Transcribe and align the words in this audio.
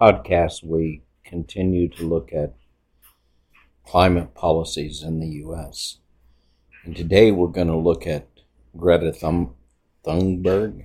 podcast, 0.00 0.62
we 0.62 1.02
continue 1.24 1.88
to 1.88 2.06
look 2.06 2.32
at 2.32 2.54
climate 3.84 4.32
policies 4.32 5.02
in 5.02 5.18
the 5.18 5.28
U.S. 5.38 5.98
And 6.84 6.94
today 6.94 7.32
we're 7.32 7.48
going 7.48 7.66
to 7.66 7.76
look 7.76 8.06
at 8.06 8.28
Greta 8.76 9.10
Thunberg 10.06 10.84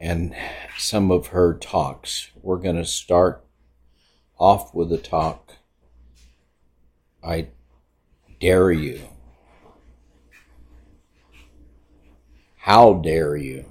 and 0.00 0.34
some 0.76 1.12
of 1.12 1.28
her 1.28 1.54
talks. 1.54 2.30
We're 2.42 2.58
going 2.58 2.76
to 2.76 2.84
start 2.84 3.44
off 4.38 4.74
with 4.74 4.90
a 4.92 4.98
talk. 4.98 5.52
I 7.22 7.48
dare 8.40 8.72
you. 8.72 9.02
How 12.56 12.94
dare 12.94 13.36
you? 13.36 13.66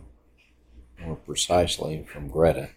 Precisely, 1.29 2.07
from 2.11 2.27
Greta. 2.27 2.71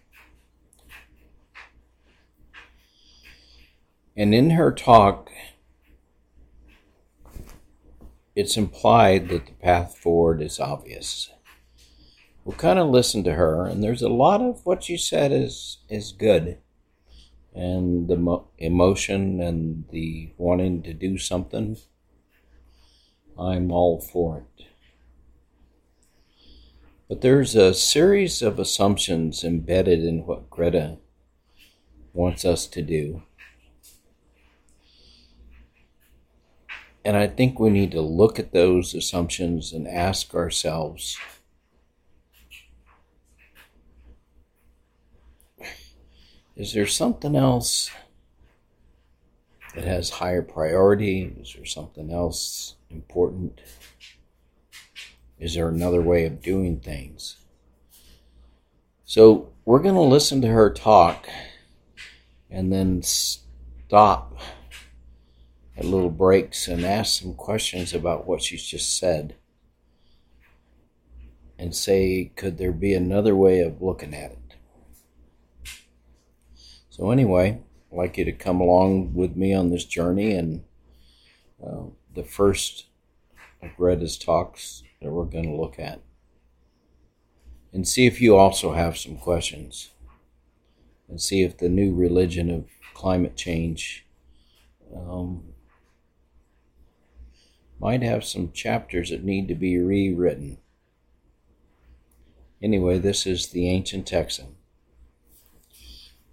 And 4.15 4.35
in 4.35 4.51
her 4.51 4.71
talk, 4.71 5.31
it's 8.35 8.55
implied 8.55 9.29
that 9.29 9.47
the 9.47 9.53
path 9.53 9.97
forward 9.97 10.39
is 10.39 10.59
obvious. 10.59 11.31
We'll 12.45 12.55
kind 12.55 12.77
of 12.77 12.89
listen 12.89 13.23
to 13.23 13.33
her, 13.33 13.65
and 13.65 13.83
there's 13.83 14.03
a 14.03 14.07
lot 14.07 14.39
of 14.39 14.63
what 14.67 14.83
she 14.83 14.97
said 14.97 15.31
is 15.31 15.79
is 15.89 16.11
good, 16.11 16.59
and 17.55 18.07
the 18.07 18.17
mo- 18.17 18.49
emotion 18.59 19.41
and 19.41 19.85
the 19.89 20.31
wanting 20.37 20.83
to 20.83 20.93
do 20.93 21.17
something. 21.17 21.77
I'm 23.35 23.71
all 23.71 23.99
for 23.99 24.45
it. 24.45 24.65
But 27.09 27.21
there's 27.21 27.55
a 27.55 27.73
series 27.73 28.41
of 28.41 28.59
assumptions 28.59 29.43
embedded 29.43 30.03
in 30.03 30.25
what 30.25 30.49
Greta 30.49 30.97
wants 32.13 32.45
us 32.45 32.65
to 32.67 32.81
do. 32.81 33.23
And 37.05 37.17
I 37.17 37.27
think 37.27 37.59
we 37.59 37.69
need 37.69 37.91
to 37.91 38.01
look 38.01 38.39
at 38.39 38.53
those 38.53 38.93
assumptions 38.93 39.73
and 39.73 39.87
ask 39.87 40.33
ourselves 40.33 41.17
is 46.55 46.73
there 46.73 46.87
something 46.87 47.35
else 47.35 47.91
that 49.75 49.83
has 49.83 50.11
higher 50.11 50.41
priority? 50.41 51.35
Is 51.41 51.53
there 51.53 51.65
something 51.65 52.11
else 52.11 52.75
important? 52.89 53.59
Is 55.43 55.55
there 55.55 55.67
another 55.67 56.01
way 56.01 56.23
of 56.23 56.41
doing 56.41 56.79
things? 56.79 57.35
So 59.03 59.51
we're 59.65 59.81
going 59.81 59.95
to 59.95 59.99
listen 59.99 60.41
to 60.41 60.47
her 60.47 60.71
talk 60.71 61.27
and 62.49 62.71
then 62.71 63.03
stop 63.03 64.39
at 65.75 65.83
little 65.83 66.09
breaks 66.09 66.69
and 66.69 66.85
ask 66.85 67.21
some 67.21 67.33
questions 67.33 67.93
about 67.93 68.25
what 68.25 68.41
she's 68.41 68.63
just 68.63 68.97
said 68.97 69.35
and 71.59 71.75
say, 71.75 72.31
could 72.37 72.57
there 72.57 72.71
be 72.71 72.93
another 72.93 73.35
way 73.35 73.59
of 73.59 73.81
looking 73.81 74.13
at 74.13 74.31
it? 74.31 74.39
So, 76.89 77.11
anyway, 77.11 77.59
I'd 77.91 77.97
like 77.97 78.17
you 78.17 78.23
to 78.23 78.31
come 78.31 78.61
along 78.61 79.13
with 79.13 79.35
me 79.35 79.53
on 79.53 79.71
this 79.71 79.83
journey. 79.83 80.35
And 80.35 80.63
uh, 81.61 81.87
the 82.15 82.23
first 82.23 82.85
of 83.61 83.75
Greta's 83.75 84.17
talks 84.17 84.83
that 85.03 85.11
we're 85.11 85.25
going 85.25 85.45
to 85.45 85.61
look 85.61 85.79
at. 85.79 86.01
And 87.71 87.87
see 87.87 88.05
if 88.05 88.21
you 88.21 88.35
also 88.35 88.73
have 88.73 88.97
some 88.97 89.17
questions. 89.17 89.91
And 91.07 91.21
see 91.21 91.43
if 91.43 91.57
the 91.57 91.69
new 91.69 91.93
religion 91.93 92.49
of 92.49 92.65
climate 92.93 93.35
change 93.35 94.05
um, 94.95 95.43
might 97.79 98.01
have 98.03 98.23
some 98.23 98.51
chapters 98.51 99.09
that 99.09 99.23
need 99.23 99.47
to 99.47 99.55
be 99.55 99.77
rewritten. 99.77 100.57
Anyway, 102.61 102.97
this 102.97 103.25
is 103.25 103.47
the 103.47 103.69
Ancient 103.69 104.07
Texan. 104.07 104.55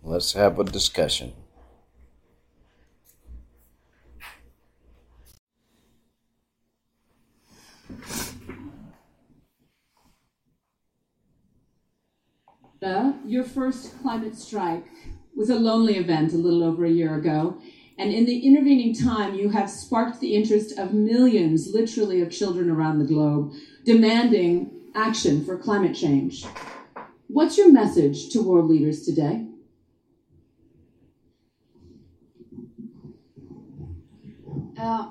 Let's 0.03 0.33
have 0.35 0.59
a 0.59 0.65
discussion. 0.65 1.33
Your 13.31 13.45
first 13.45 14.01
climate 14.03 14.35
strike 14.35 14.85
was 15.37 15.51
a 15.51 15.55
lonely 15.55 15.97
event 15.97 16.33
a 16.33 16.37
little 16.37 16.65
over 16.65 16.85
a 16.85 16.91
year 16.91 17.15
ago, 17.15 17.59
and 17.97 18.13
in 18.13 18.25
the 18.25 18.47
intervening 18.47 18.95
time, 18.95 19.35
you 19.35 19.51
have 19.51 19.71
sparked 19.71 20.21
the 20.21 20.35
interest 20.35 20.77
of 20.79 20.93
millions, 20.93 21.69
literally, 21.73 22.21
of 22.21 22.31
children 22.31 22.69
around 22.69 22.99
the 22.99 23.05
globe 23.05 23.53
demanding 23.85 24.71
action 24.95 25.45
for 25.45 25.57
climate 25.57 25.95
change. 25.95 26.45
What's 27.29 27.57
your 27.57 27.71
message 27.71 28.31
to 28.31 28.43
world 28.43 28.69
leaders 28.69 29.05
today? 29.05 29.47
Uh, 34.77 35.11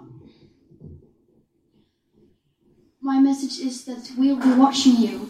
my 3.00 3.20
message 3.20 3.60
is 3.60 3.86
that 3.86 4.12
we'll 4.18 4.36
be 4.36 4.52
watching 4.54 4.98
you. 4.98 5.30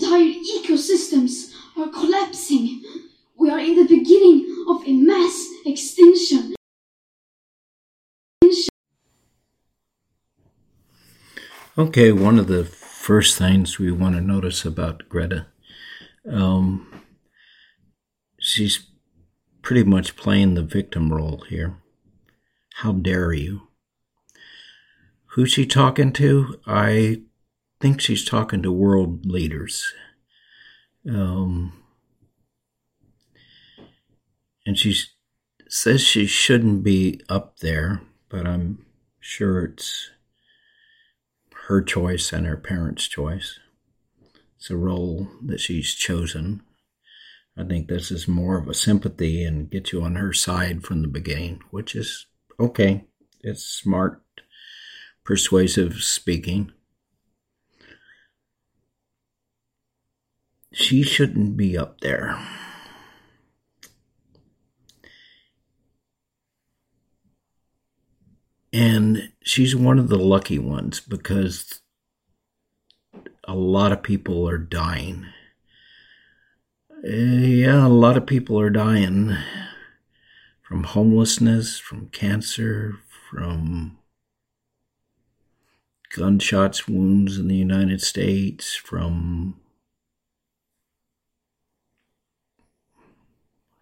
entire 0.11 0.33
ecosystems 0.59 1.53
are 1.77 1.87
collapsing. 1.87 2.83
We 3.37 3.49
are 3.49 3.59
in 3.59 3.75
the 3.75 3.87
beginning 3.87 4.65
of 4.67 4.85
a 4.85 4.93
mass 4.93 5.47
extinction. 5.65 6.55
Okay, 11.77 12.11
one 12.11 12.37
of 12.37 12.47
the 12.47 12.65
first 12.65 13.37
things 13.37 13.79
we 13.79 13.91
want 13.91 14.15
to 14.15 14.21
notice 14.21 14.65
about 14.65 15.07
Greta, 15.07 15.47
um, 16.29 17.01
she's 18.37 18.87
pretty 19.61 19.85
much 19.85 20.17
playing 20.17 20.55
the 20.55 20.63
victim 20.63 21.13
role 21.13 21.43
here. 21.47 21.77
How 22.75 22.91
dare 22.91 23.31
you? 23.31 23.69
Who's 25.27 25.53
she 25.53 25.65
talking 25.65 26.11
to? 26.13 26.59
I 26.67 27.21
think 27.81 27.99
she's 27.99 28.23
talking 28.23 28.61
to 28.61 28.71
world 28.71 29.25
leaders. 29.25 29.91
Um, 31.09 31.73
and 34.65 34.77
she 34.77 34.95
says 35.67 36.01
she 36.01 36.27
shouldn't 36.27 36.83
be 36.83 37.21
up 37.27 37.59
there, 37.59 38.01
but 38.29 38.45
I'm 38.47 38.85
sure 39.19 39.65
it's 39.65 40.11
her 41.67 41.81
choice 41.81 42.31
and 42.31 42.45
her 42.45 42.57
parents' 42.57 43.07
choice. 43.07 43.59
It's 44.57 44.69
a 44.69 44.77
role 44.77 45.27
that 45.43 45.59
she's 45.59 45.95
chosen. 45.95 46.61
I 47.57 47.63
think 47.63 47.87
this 47.87 48.11
is 48.11 48.27
more 48.27 48.57
of 48.57 48.67
a 48.67 48.73
sympathy 48.73 49.43
and 49.43 49.69
get 49.69 49.91
you 49.91 50.03
on 50.03 50.15
her 50.15 50.33
side 50.33 50.83
from 50.83 51.01
the 51.01 51.07
beginning, 51.07 51.61
which 51.71 51.95
is 51.95 52.27
okay. 52.59 53.05
It's 53.41 53.63
smart, 53.63 54.21
persuasive 55.23 56.03
speaking. 56.03 56.71
She 60.73 61.03
shouldn't 61.03 61.57
be 61.57 61.77
up 61.77 62.01
there. 62.01 62.39
And 68.73 69.31
she's 69.43 69.75
one 69.75 69.99
of 69.99 70.07
the 70.07 70.17
lucky 70.17 70.57
ones 70.57 71.01
because 71.01 71.81
a 73.43 73.55
lot 73.55 73.91
of 73.91 74.01
people 74.01 74.47
are 74.47 74.57
dying. 74.57 75.25
Uh, 77.03 77.09
yeah, 77.09 77.85
a 77.85 77.89
lot 77.89 78.15
of 78.15 78.25
people 78.25 78.59
are 78.59 78.69
dying 78.69 79.35
from 80.61 80.83
homelessness, 80.83 81.79
from 81.79 82.07
cancer, 82.09 82.99
from 83.29 83.97
gunshots, 86.15 86.87
wounds 86.87 87.37
in 87.37 87.47
the 87.49 87.55
United 87.55 88.01
States, 88.01 88.75
from, 88.75 89.59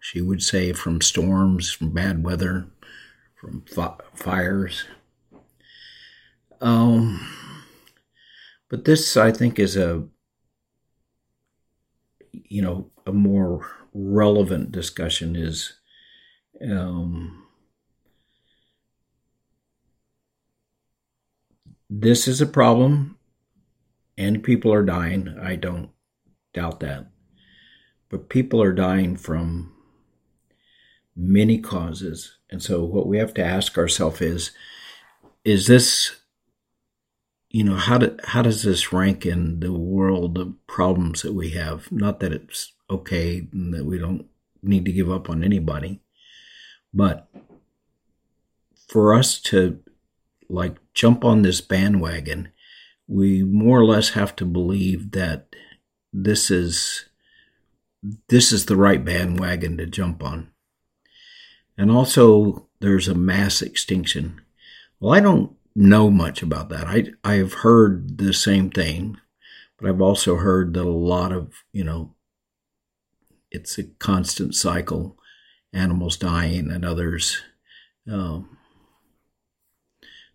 she 0.00 0.20
would 0.20 0.42
say, 0.42 0.72
from 0.72 1.00
storms, 1.00 1.70
from 1.70 1.92
bad 1.92 2.24
weather, 2.24 2.66
from 3.36 3.62
fi- 3.62 3.96
fires. 4.14 4.84
Um, 6.60 7.26
but 8.68 8.84
this, 8.84 9.16
I 9.16 9.30
think, 9.30 9.58
is 9.58 9.76
a, 9.76 10.04
you 12.32 12.62
know, 12.62 12.90
a 13.06 13.12
more 13.12 13.66
relevant 13.92 14.72
discussion 14.72 15.36
is 15.36 15.74
um, 16.62 17.44
this 21.88 22.28
is 22.28 22.40
a 22.40 22.46
problem 22.46 23.18
and 24.16 24.44
people 24.44 24.72
are 24.72 24.84
dying. 24.84 25.36
I 25.40 25.56
don't 25.56 25.90
doubt 26.52 26.80
that. 26.80 27.06
But 28.08 28.28
people 28.28 28.60
are 28.62 28.72
dying 28.72 29.16
from 29.16 29.72
many 31.20 31.58
causes. 31.58 32.36
And 32.50 32.62
so 32.62 32.84
what 32.84 33.06
we 33.06 33.18
have 33.18 33.34
to 33.34 33.44
ask 33.44 33.76
ourselves 33.78 34.20
is 34.20 34.50
is 35.44 35.66
this 35.66 36.16
you 37.48 37.64
know 37.64 37.76
how 37.76 37.98
do, 37.98 38.16
how 38.24 38.42
does 38.42 38.62
this 38.62 38.92
rank 38.92 39.24
in 39.26 39.60
the 39.60 39.72
world 39.72 40.38
of 40.38 40.54
problems 40.66 41.22
that 41.22 41.32
we 41.32 41.50
have 41.50 41.90
not 41.90 42.20
that 42.20 42.32
it's 42.32 42.72
okay 42.90 43.48
and 43.52 43.72
that 43.72 43.84
we 43.86 43.98
don't 43.98 44.26
need 44.62 44.84
to 44.84 44.92
give 44.92 45.10
up 45.10 45.30
on 45.30 45.42
anybody 45.42 46.00
but 46.92 47.28
for 48.90 49.14
us 49.14 49.40
to 49.40 49.80
like 50.48 50.76
jump 50.94 51.24
on 51.24 51.42
this 51.42 51.60
bandwagon, 51.60 52.50
we 53.06 53.42
more 53.42 53.78
or 53.78 53.84
less 53.84 54.10
have 54.10 54.34
to 54.36 54.44
believe 54.44 55.12
that 55.12 55.54
this 56.12 56.50
is 56.50 57.06
this 58.28 58.50
is 58.50 58.66
the 58.66 58.76
right 58.76 59.04
bandwagon 59.04 59.76
to 59.76 59.86
jump 59.86 60.24
on. 60.24 60.49
And 61.80 61.90
also 61.90 62.68
there's 62.80 63.08
a 63.08 63.14
mass 63.14 63.62
extinction. 63.62 64.42
Well, 65.00 65.14
I 65.14 65.20
don't 65.20 65.56
know 65.74 66.10
much 66.10 66.42
about 66.42 66.68
that. 66.68 66.86
I 66.86 67.06
I 67.24 67.36
have 67.36 67.54
heard 67.54 68.18
the 68.18 68.34
same 68.34 68.68
thing, 68.68 69.16
but 69.78 69.88
I've 69.88 70.02
also 70.02 70.36
heard 70.36 70.74
that 70.74 70.84
a 70.84 70.90
lot 70.90 71.32
of, 71.32 71.64
you 71.72 71.82
know, 71.82 72.14
it's 73.50 73.78
a 73.78 73.84
constant 73.84 74.54
cycle, 74.54 75.16
animals 75.72 76.18
dying 76.18 76.70
and 76.70 76.84
others 76.84 77.40
um, 78.06 78.58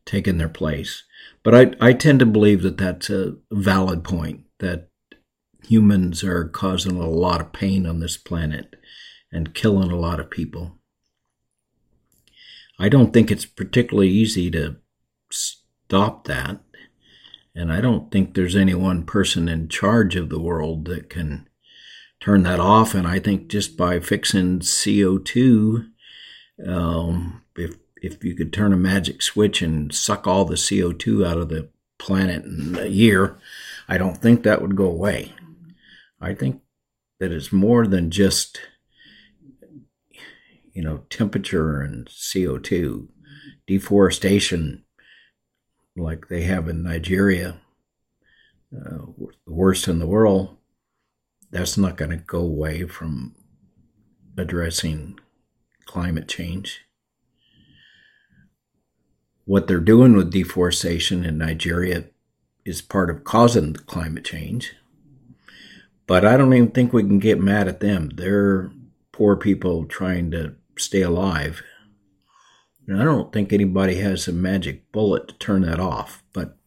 taken 0.04 0.40
their 0.40 0.50
place. 0.50 1.04
But 1.44 1.54
I, 1.54 1.90
I 1.90 1.94
tend 1.94 2.22
to 2.22 2.26
believe 2.26 2.64
that 2.64 2.78
that's 2.78 3.12
a 3.12 3.36
valid 3.52 4.04
point, 4.04 4.46
that 4.62 4.90
humans 5.62 6.24
are 6.24 6.46
causing 6.46 7.00
a 7.00 7.08
lot 7.08 7.40
of 7.40 7.54
pain 7.54 7.86
on 7.86 8.00
this 8.00 8.18
planet 8.18 8.76
and 9.32 9.54
killing 9.54 9.92
a 9.92 10.00
lot 10.00 10.20
of 10.20 10.32
people. 10.32 10.80
I 12.78 12.90
don't 12.90 13.14
think 13.14 13.32
it's 13.32 13.46
particularly 13.46 14.10
easy 14.10 14.52
to 14.52 14.78
stop 15.32 16.26
that. 16.26 16.60
And 17.56 17.72
I 17.72 17.80
don't 17.80 18.12
think 18.12 18.34
there's 18.34 18.56
any 18.56 18.74
one 18.74 19.04
person 19.04 19.48
in 19.48 19.70
charge 19.70 20.16
of 20.16 20.30
the 20.30 20.42
world 20.42 20.86
that 20.86 21.10
can 21.10 21.48
turn 22.20 22.44
that 22.44 22.60
off. 22.60 22.94
And 22.94 23.08
I 23.08 23.20
think 23.20 23.48
just 23.48 23.78
by 23.78 24.00
fixing 24.00 24.60
CO2, 24.60 25.90
um, 26.68 27.44
if 27.56 27.76
if 28.02 28.24
you 28.24 28.36
could 28.36 28.54
turn 28.54 28.74
a 28.74 28.78
magic 28.78 29.22
switch 29.22 29.62
and 29.62 29.94
suck 29.94 30.28
all 30.28 30.46
the 30.46 30.56
CO2 30.56 31.26
out 31.26 31.38
of 31.38 31.50
the 31.50 31.70
planet 31.98 32.44
in 32.44 32.78
a 32.78 32.86
year, 32.86 33.40
I 33.88 33.98
don't 33.98 34.18
think 34.18 34.44
that 34.44 34.62
would 34.62 34.76
go 34.76 34.86
away. 34.86 35.34
I 36.22 36.34
think 36.34 36.62
that 37.20 37.32
it's 37.32 37.52
more 37.52 37.88
than 37.88 38.12
just, 38.12 38.60
you 40.76 40.84
know, 40.84 41.06
temperature 41.10 41.82
and 41.82 42.08
CO2. 42.08 43.08
Deforestation, 43.66 44.84
like 45.98 46.28
they 46.28 46.44
have 46.44 46.70
in 46.70 46.84
Nigeria, 46.84 47.56
uh, 48.72 49.08
worst 49.48 49.88
in 49.88 49.98
the 49.98 50.06
world, 50.06 50.56
that's 51.50 51.76
not 51.76 51.98
going 51.98 52.12
to 52.12 52.18
go 52.18 52.40
away 52.40 52.84
from 52.84 53.34
addressing 54.38 55.20
climate 55.88 56.28
change 56.28 56.86
what 59.46 59.68
they're 59.68 59.80
doing 59.80 60.16
with 60.16 60.32
deforestation 60.32 61.24
in 61.24 61.38
Nigeria 61.38 62.06
is 62.66 62.82
part 62.82 63.12
of 63.12 63.24
causing 63.24 63.74
climate 63.74 64.26
change. 64.26 64.76
But 66.08 66.26
I 66.26 66.36
don't 66.36 66.54
even 66.54 66.72
think 66.72 66.92
we 66.92 67.04
can 67.04 67.20
get 67.20 67.40
mad 67.40 67.68
at 67.68 67.80
them. 67.80 68.12
They're 68.16 68.72
poor 69.12 69.36
people 69.36 69.86
trying 69.86 70.32
to 70.32 70.56
stay 70.78 71.02
alive. 71.02 71.62
And 72.88 73.02
I 73.02 73.04
don't 73.04 73.34
think 73.34 73.52
anybody 73.52 73.96
has 73.96 74.28
a 74.28 74.34
magic 74.34 74.92
bullet 74.92 75.28
to 75.28 75.38
turn 75.38 75.64
that 75.64 75.80
off. 75.80 76.24
But 76.34 76.58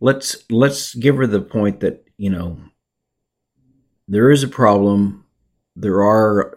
let's 0.00 0.44
let's 0.50 0.94
give 0.94 1.16
her 1.16 1.26
the 1.26 1.40
point 1.40 1.80
that, 1.80 2.04
you 2.16 2.30
know, 2.30 2.58
there 4.08 4.30
is 4.30 4.42
a 4.42 4.48
problem. 4.48 5.24
There 5.76 6.02
are 6.02 6.56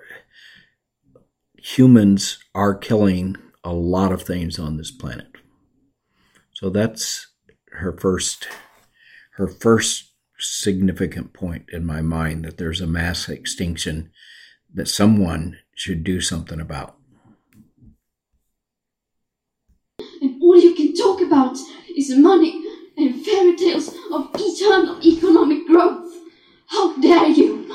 humans 1.58 2.38
are 2.54 2.76
killing 2.76 3.36
a 3.64 3.74
lot 3.74 4.12
of 4.12 4.22
things 4.22 4.60
on 4.60 4.78
this 4.78 4.92
planet. 4.92 5.28
So 6.54 6.70
that's 6.70 7.28
her 7.72 7.98
first 7.98 8.48
her 9.34 9.48
first 9.48 10.14
significant 10.40 11.34
point 11.34 11.66
in 11.72 11.86
my 11.86 12.02
mind 12.02 12.46
that 12.46 12.58
there's 12.58 12.82
a 12.82 12.88
mass 12.88 13.28
extinction 13.28 14.12
that 14.74 14.88
someone 14.88 15.58
should 15.76 16.04
do 16.04 16.20
something 16.22 16.60
about. 16.60 16.96
And 20.22 20.42
all 20.42 20.58
you 20.58 20.74
can 20.74 20.96
talk 20.96 21.22
about 21.22 21.58
is 21.96 22.16
money 22.16 22.64
and 22.98 23.24
fairy 23.24 23.56
tales 23.56 23.90
of 24.12 24.30
eternal 24.34 25.00
economic 25.06 25.68
growth. 25.68 26.12
How 26.68 26.98
dare 26.98 27.28
you! 27.28 27.66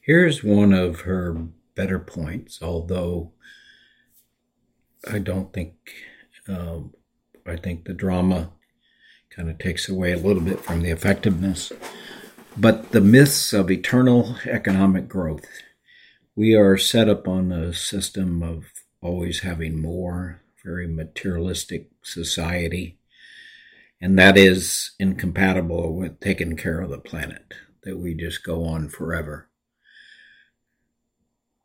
Here's 0.00 0.44
one 0.44 0.72
of 0.72 1.00
her 1.00 1.48
better 1.74 1.98
points, 1.98 2.60
although 2.60 3.32
I 5.10 5.20
don't 5.20 5.52
think, 5.52 5.74
um, 6.48 6.92
I 7.46 7.56
think 7.56 7.84
the 7.84 7.94
drama 7.94 8.50
kind 9.30 9.48
of 9.48 9.58
takes 9.58 9.88
away 9.88 10.12
a 10.12 10.18
little 10.18 10.42
bit 10.42 10.60
from 10.60 10.82
the 10.82 10.90
effectiveness. 10.90 11.72
But 12.56 12.92
the 12.92 13.00
myths 13.00 13.52
of 13.52 13.70
eternal 13.70 14.36
economic 14.44 15.08
growth. 15.08 15.46
We 16.36 16.54
are 16.54 16.78
set 16.78 17.08
up 17.08 17.28
on 17.28 17.52
a 17.52 17.74
system 17.74 18.42
of 18.42 18.66
always 19.00 19.40
having 19.40 19.80
more, 19.80 20.42
very 20.64 20.86
materialistic 20.86 21.90
society. 22.02 22.98
And 24.00 24.18
that 24.18 24.36
is 24.36 24.92
incompatible 24.98 25.94
with 25.94 26.20
taking 26.20 26.56
care 26.56 26.80
of 26.80 26.90
the 26.90 26.98
planet, 26.98 27.54
that 27.82 27.98
we 27.98 28.14
just 28.14 28.42
go 28.44 28.64
on 28.64 28.88
forever 28.88 29.48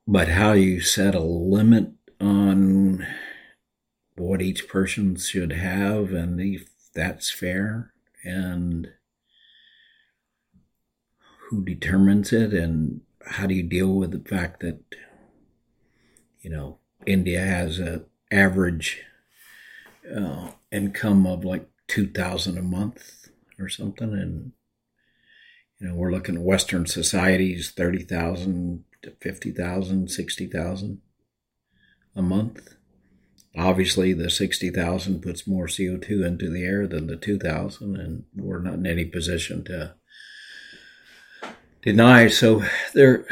but 0.07 0.29
how 0.29 0.53
you 0.53 0.79
set 0.79 1.13
a 1.13 1.19
limit 1.19 1.89
on 2.21 3.05
what 4.15 4.41
each 4.41 4.67
person 4.69 5.17
should 5.17 5.51
have 5.51 6.13
and 6.13 6.39
if 6.39 6.69
that's 6.93 7.29
fair 7.29 7.91
and 8.23 8.87
who 11.49 11.63
determines 11.63 12.33
it 12.33 12.53
and 12.53 13.01
how 13.25 13.45
do 13.45 13.53
you 13.53 13.63
deal 13.63 13.93
with 13.93 14.11
the 14.11 14.29
fact 14.29 14.59
that 14.61 14.79
you 16.41 16.49
know 16.49 16.77
india 17.05 17.39
has 17.41 17.79
an 17.79 18.05
average 18.31 19.03
uh, 20.15 20.51
income 20.71 21.25
of 21.25 21.43
like 21.43 21.67
2000 21.87 22.57
a 22.57 22.61
month 22.61 23.29
or 23.59 23.69
something 23.69 24.13
and 24.13 24.51
you 25.79 25.87
know 25.87 25.95
we're 25.95 26.11
looking 26.11 26.35
at 26.35 26.41
western 26.41 26.85
societies 26.85 27.71
30000 27.71 28.83
to 29.01 29.11
50,000, 29.21 30.09
60,000 30.09 31.01
a 32.15 32.21
month. 32.21 32.75
obviously 33.57 34.13
the 34.13 34.29
60,000 34.29 35.21
puts 35.21 35.47
more 35.47 35.65
CO2 35.65 36.25
into 36.25 36.49
the 36.49 36.63
air 36.63 36.85
than 36.85 37.07
the 37.07 37.15
2,000, 37.15 37.95
and 37.95 38.23
we're 38.35 38.61
not 38.61 38.75
in 38.75 38.85
any 38.85 39.05
position 39.05 39.63
to 39.63 39.95
deny. 41.87 42.27
So 42.27 42.63
there, 42.93 43.25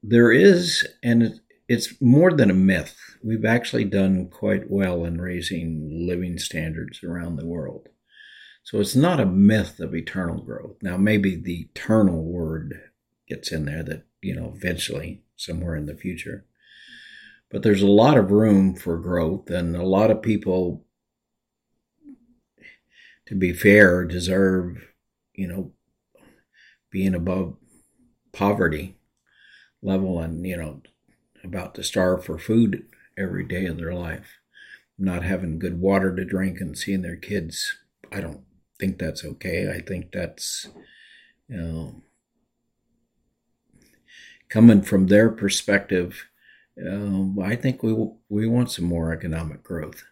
there 0.00 0.30
is, 0.30 0.86
and 1.02 1.40
it's 1.68 2.00
more 2.00 2.32
than 2.32 2.48
a 2.48 2.54
myth. 2.54 2.96
We've 3.20 3.44
actually 3.44 3.84
done 3.84 4.28
quite 4.28 4.70
well 4.70 5.04
in 5.04 5.20
raising 5.20 6.06
living 6.06 6.38
standards 6.38 7.02
around 7.02 7.34
the 7.34 7.46
world. 7.46 7.88
So 8.62 8.78
it's 8.78 8.94
not 8.94 9.18
a 9.18 9.26
myth 9.26 9.80
of 9.80 9.92
eternal 9.92 10.40
growth. 10.40 10.76
Now, 10.82 10.96
maybe 10.96 11.34
the 11.34 11.62
eternal 11.62 12.22
word 12.22 12.80
gets 13.28 13.50
in 13.50 13.64
there 13.64 13.82
that, 13.82 14.04
you 14.22 14.36
know, 14.36 14.52
eventually, 14.54 15.24
somewhere 15.34 15.74
in 15.74 15.86
the 15.86 15.96
future. 15.96 16.46
But 17.50 17.64
there's 17.64 17.82
a 17.82 17.88
lot 17.88 18.16
of 18.16 18.30
room 18.30 18.76
for 18.76 18.98
growth, 18.98 19.50
and 19.50 19.74
a 19.74 19.82
lot 19.82 20.12
of 20.12 20.22
people, 20.22 20.84
to 23.26 23.34
be 23.34 23.52
fair, 23.52 24.04
deserve, 24.04 24.86
you 25.34 25.48
know, 25.48 25.72
being 26.92 27.14
above 27.14 27.56
poverty 28.34 28.96
level 29.82 30.20
and, 30.20 30.46
you 30.46 30.56
know, 30.56 30.82
about 31.44 31.74
to 31.76 31.84
starve 31.84 32.24
for 32.24 32.38
food 32.38 32.86
every 33.18 33.44
day 33.44 33.66
of 33.66 33.78
their 33.78 33.94
life, 33.94 34.38
not 34.98 35.24
having 35.24 35.58
good 35.58 35.80
water 35.80 36.14
to 36.14 36.24
drink 36.24 36.60
and 36.60 36.78
seeing 36.78 37.02
their 37.02 37.16
kids. 37.16 37.76
I 38.12 38.20
don't 38.20 38.42
think 38.80 38.98
that's 38.98 39.24
okay. 39.24 39.70
I 39.70 39.80
think 39.80 40.12
that's, 40.12 40.68
you 41.48 41.56
know, 41.58 42.02
coming 44.48 44.82
from 44.82 45.06
their 45.06 45.30
perspective. 45.30 46.26
Uh, 46.80 47.40
I 47.42 47.56
think 47.56 47.82
we 47.82 47.94
we 48.28 48.46
want 48.46 48.70
some 48.70 48.84
more 48.84 49.12
economic 49.12 49.62
growth. 49.62 50.04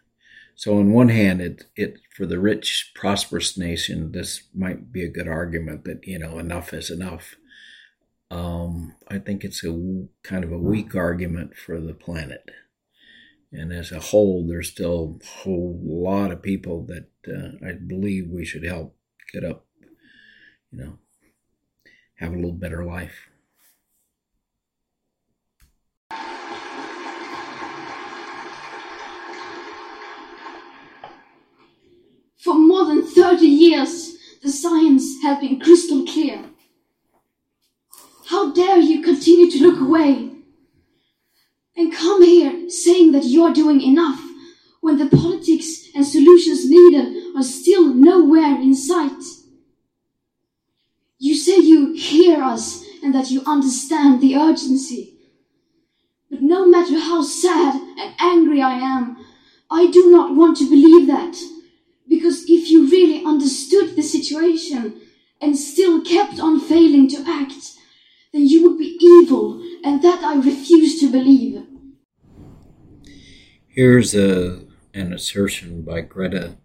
So 0.55 0.79
on 0.79 0.93
one 0.93 1.09
hand, 1.09 1.41
it 1.41 1.65
it 1.75 1.99
for 2.15 2.25
the 2.25 2.39
rich, 2.39 2.93
prosperous 2.95 3.57
nation, 3.57 4.11
this 4.11 4.43
might 4.55 4.91
be 4.91 5.03
a 5.03 5.09
good 5.09 5.27
argument 5.27 5.85
that 5.85 6.07
you 6.07 6.19
know 6.19 6.39
enough 6.39 6.73
is 6.73 6.91
enough. 6.91 7.35
Um, 8.33 8.95
I 9.07 9.19
think 9.19 9.43
it's 9.43 9.63
a 9.63 10.07
kind 10.23 10.43
of 10.43 10.51
a 10.51 10.57
weak 10.57 10.95
argument 10.95 11.55
for 11.55 11.79
the 11.79 11.93
planet. 11.93 12.49
And 13.51 13.71
as 13.71 13.91
a 13.91 13.99
whole, 13.99 14.47
there's 14.47 14.71
still 14.71 15.19
a 15.21 15.27
whole 15.43 15.79
lot 15.83 16.31
of 16.31 16.41
people 16.41 16.83
that 16.87 17.09
uh, 17.27 17.63
I 17.63 17.73
believe 17.73 18.31
we 18.31 18.43
should 18.43 18.63
help 18.63 18.95
get 19.31 19.43
up, 19.43 19.67
you 20.71 20.79
know, 20.79 20.97
have 22.15 22.31
a 22.31 22.35
little 22.35 22.53
better 22.53 22.83
life. 22.83 23.29
For 32.39 32.55
more 32.55 32.85
than 32.85 33.03
30 33.03 33.45
years, 33.45 34.17
the 34.41 34.49
science 34.49 35.21
has 35.21 35.39
been 35.39 35.59
crystal 35.59 36.03
clear. 36.07 36.43
How 38.27 38.53
dare 38.53 38.79
you 38.79 39.01
continue 39.01 39.51
to 39.51 39.67
look 39.67 39.81
away 39.81 40.31
and 41.75 41.93
come 41.93 42.23
here 42.23 42.69
saying 42.69 43.11
that 43.11 43.25
you're 43.25 43.53
doing 43.53 43.81
enough 43.81 44.21
when 44.81 44.97
the 44.97 45.07
politics 45.07 45.89
and 45.95 46.05
solutions 46.05 46.69
needed 46.69 47.35
are 47.35 47.43
still 47.43 47.93
nowhere 47.93 48.55
in 48.61 48.75
sight? 48.75 49.21
You 51.19 51.35
say 51.35 51.57
you 51.57 51.93
hear 51.93 52.41
us 52.41 52.83
and 53.03 53.13
that 53.13 53.29
you 53.29 53.43
understand 53.45 54.21
the 54.21 54.35
urgency. 54.35 55.17
But 56.29 56.41
no 56.41 56.65
matter 56.65 56.99
how 56.99 57.21
sad 57.21 57.75
and 57.75 58.15
angry 58.19 58.61
I 58.61 58.73
am, 58.73 59.17
I 59.69 59.87
do 59.87 60.09
not 60.09 60.35
want 60.35 60.57
to 60.57 60.69
believe 60.69 61.07
that. 61.07 61.37
Because 62.07 62.43
if 62.47 62.69
you 62.69 62.89
really 62.89 63.23
understood 63.25 63.95
the 63.95 64.01
situation 64.01 65.01
and 65.41 65.57
still 65.57 66.01
kept 66.01 66.39
on 66.39 66.59
failing 66.59 67.09
to 67.09 67.23
act, 67.27 67.73
then 68.33 68.47
you 68.47 68.67
would 68.67 68.77
be 68.77 68.97
evil, 68.99 69.61
and 69.83 70.01
that 70.01 70.23
I 70.23 70.35
refuse 70.35 70.99
to 70.99 71.11
believe. 71.11 71.63
Here's 73.67 74.15
a, 74.15 74.65
an 74.93 75.13
assertion 75.13 75.83
by 75.83 76.01
Greta 76.01 76.57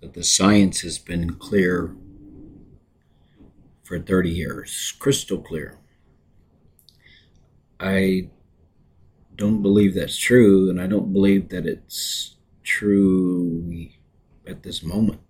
that 0.00 0.14
the 0.14 0.22
science 0.22 0.80
has 0.80 0.98
been 0.98 1.34
clear 1.34 1.96
for 3.82 3.98
30 3.98 4.30
years, 4.30 4.94
crystal 4.98 5.38
clear. 5.38 5.78
I 7.78 8.28
don't 9.34 9.62
believe 9.62 9.94
that's 9.94 10.18
true, 10.18 10.68
and 10.68 10.80
I 10.80 10.86
don't 10.86 11.12
believe 11.12 11.48
that 11.48 11.66
it's 11.66 12.36
true 12.62 13.88
at 14.46 14.62
this 14.62 14.82
moment. 14.82 15.20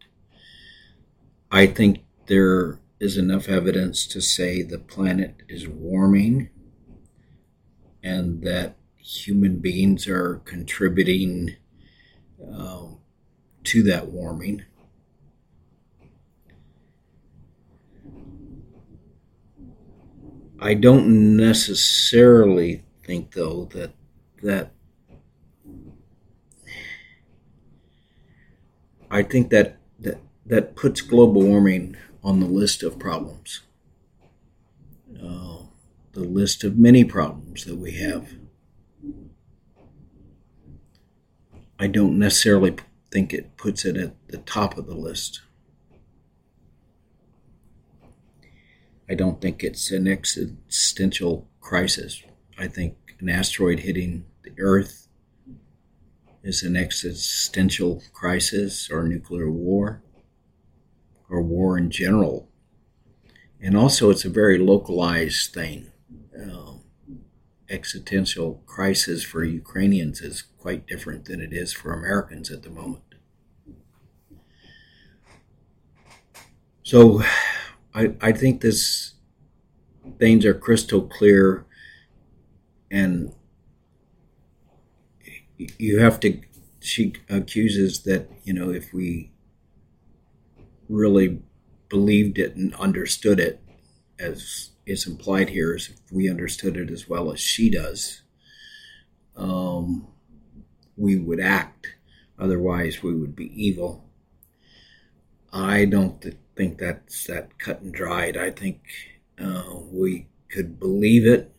I 1.50 1.66
think 1.66 2.00
there 2.26 2.80
is 3.00 3.16
enough 3.16 3.49
evidence 3.49 4.07
to 4.07 4.21
say 4.21 4.62
the 4.62 4.78
planet 4.78 5.42
is 5.49 5.66
warming 5.66 6.50
and 8.02 8.42
that 8.42 8.76
human 8.99 9.57
beings 9.57 10.07
are 10.07 10.37
contributing 10.45 11.57
uh, 12.54 12.87
to 13.64 13.83
that 13.83 14.09
warming. 14.09 14.62
I 20.59 20.75
don't 20.75 21.37
necessarily 21.37 22.83
think, 23.02 23.33
though, 23.33 23.64
that 23.73 23.92
that 24.42 24.73
I 29.11 29.23
think 29.23 29.50
that 29.50 29.78
that 29.99 30.19
that 30.47 30.76
puts 30.76 31.00
global 31.00 31.42
warming 31.42 31.97
on 32.22 32.40
the 32.40 32.46
list 32.46 32.82
of 32.82 32.98
problems, 32.98 33.60
uh, 35.16 35.58
the 36.12 36.20
list 36.20 36.64
of 36.64 36.78
many 36.78 37.04
problems 37.04 37.64
that 37.64 37.76
we 37.76 37.92
have. 37.92 38.34
I 41.78 41.86
don't 41.86 42.18
necessarily 42.18 42.76
think 43.10 43.32
it 43.32 43.56
puts 43.56 43.84
it 43.84 43.96
at 43.96 44.14
the 44.28 44.38
top 44.38 44.76
of 44.76 44.86
the 44.86 44.94
list. 44.94 45.40
I 49.08 49.14
don't 49.14 49.40
think 49.40 49.64
it's 49.64 49.90
an 49.90 50.06
existential 50.06 51.48
crisis. 51.60 52.22
I 52.58 52.68
think 52.68 52.96
an 53.18 53.28
asteroid 53.28 53.80
hitting 53.80 54.26
the 54.44 54.52
Earth 54.58 55.08
is 56.42 56.62
an 56.62 56.76
existential 56.76 58.02
crisis 58.12 58.90
or 58.90 59.02
nuclear 59.02 59.50
war 59.50 60.02
or 61.30 61.40
war 61.40 61.78
in 61.78 61.90
general. 61.90 62.49
And 63.62 63.76
also, 63.76 64.10
it's 64.10 64.25
a 64.25 64.30
very 64.30 64.58
localized 64.58 65.52
thing. 65.52 65.92
Um, 66.34 66.82
existential 67.68 68.62
crisis 68.66 69.22
for 69.22 69.44
Ukrainians 69.44 70.20
is 70.20 70.42
quite 70.42 70.87
different 70.87 71.26
than 71.26 71.40
it 71.40 71.52
is 71.52 71.72
for 71.72 71.92
Americans 71.92 72.50
at 72.50 72.62
the 72.62 72.70
moment. 72.70 73.04
So, 76.82 77.22
I, 77.94 78.14
I 78.20 78.32
think 78.32 78.60
this 78.60 79.14
things 80.18 80.44
are 80.44 80.54
crystal 80.54 81.02
clear, 81.02 81.66
and 82.90 83.32
you 85.58 85.99
have 85.99 86.18
to. 86.20 86.40
She 86.80 87.12
accuses 87.28 88.00
that 88.04 88.30
you 88.44 88.54
know 88.54 88.70
if 88.70 88.92
we 88.92 89.30
really 90.90 91.40
believed 91.88 92.38
it 92.38 92.56
and 92.56 92.75
understood 92.76 93.40
it, 93.40 93.62
as 94.18 94.70
is 94.87 95.06
implied 95.06 95.50
here, 95.50 95.75
is 95.76 95.90
if 95.90 96.12
we 96.12 96.30
understood 96.30 96.76
it 96.76 96.90
as 96.90 97.09
well 97.09 97.32
as 97.32 97.40
she 97.40 97.70
does, 97.70 98.23
um, 99.37 100.06
we 100.97 101.16
would 101.16 101.40
act. 101.40 101.88
Otherwise, 102.38 103.02
we 103.02 103.14
would 103.14 103.37
be 103.37 103.52
evil. 103.62 104.04
I 105.52 105.85
don't 105.85 106.20
th- 106.20 106.37
think 106.56 106.78
that's 106.78 107.26
that 107.26 107.59
cut 107.59 107.80
and 107.82 107.92
dried. 107.92 108.37
I 108.37 108.50
think 108.50 108.80
uh, 109.38 109.76
we 109.90 110.26
could 110.50 110.78
believe 110.78 111.26
it 111.26 111.52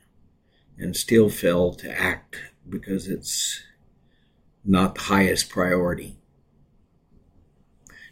and 0.77 0.95
still 0.95 1.29
fail 1.29 1.73
to 1.75 1.91
act 1.99 2.37
because 2.69 3.07
it's 3.07 3.61
not 4.65 4.95
the 4.95 5.01
highest 5.01 5.49
priority. 5.49 6.17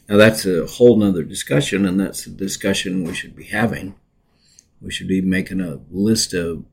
Now, 0.10 0.18
that's 0.18 0.44
a 0.46 0.66
whole 0.66 0.98
nother 0.98 1.24
discussion, 1.24 1.86
and 1.86 2.00
that's 2.00 2.26
a 2.26 2.32
discussion 2.32 3.04
we 3.04 3.14
should 3.14 3.36
be 3.36 3.46
having. 3.46 3.96
We 4.82 4.92
should 4.92 5.08
be 5.08 5.22
making 5.22 5.62
a 5.62 5.82
list 5.92 6.34
of 6.34 6.66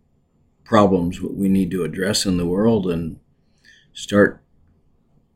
problems 0.65 1.21
what 1.21 1.35
we 1.35 1.51
need 1.51 1.71
to 1.73 1.85
address 1.85 2.25
in 2.25 2.39
the 2.39 2.47
world 2.47 2.87
and 2.87 3.21
start 3.93 4.43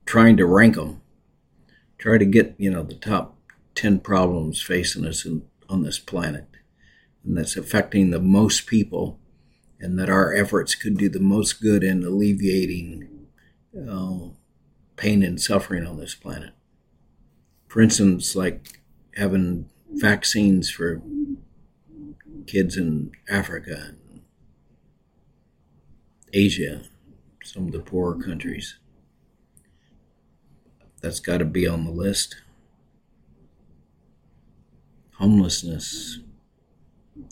trying 0.06 0.38
to 0.38 0.46
rank 0.46 0.76
them. 0.76 1.02
Try 1.98 2.16
to 2.16 2.24
get, 2.24 2.54
you 2.56 2.70
know, 2.70 2.82
the 2.82 2.94
top 2.94 3.36
10 3.74 4.00
problems 4.00 4.62
facing 4.62 5.04
us 5.04 5.26
in, 5.26 5.42
on 5.68 5.82
this 5.82 5.98
planet 5.98 6.46
and 7.24 7.36
that's 7.36 7.56
affecting 7.56 8.10
the 8.10 8.20
most 8.20 8.66
people 8.66 9.18
and 9.78 9.98
that 9.98 10.10
our 10.10 10.34
efforts 10.34 10.74
could 10.74 10.96
do 10.96 11.08
the 11.08 11.20
most 11.20 11.62
good 11.62 11.82
in 11.82 12.02
alleviating 12.04 13.26
uh, 13.88 14.28
pain 14.96 15.22
and 15.22 15.40
suffering 15.40 15.86
on 15.86 15.98
this 15.98 16.14
planet. 16.14 16.52
For 17.70 17.80
instance, 17.80 18.34
like 18.34 18.80
having 19.14 19.70
vaccines 19.92 20.68
for 20.68 21.00
kids 22.48 22.76
in 22.76 23.12
Africa, 23.28 23.80
and 23.90 24.22
Asia, 26.32 26.82
some 27.44 27.66
of 27.66 27.72
the 27.72 27.78
poorer 27.78 28.20
countries. 28.20 28.76
That's 31.00 31.20
got 31.20 31.38
to 31.38 31.44
be 31.44 31.64
on 31.64 31.84
the 31.84 31.92
list. 31.92 32.38
Homelessness, 35.18 36.18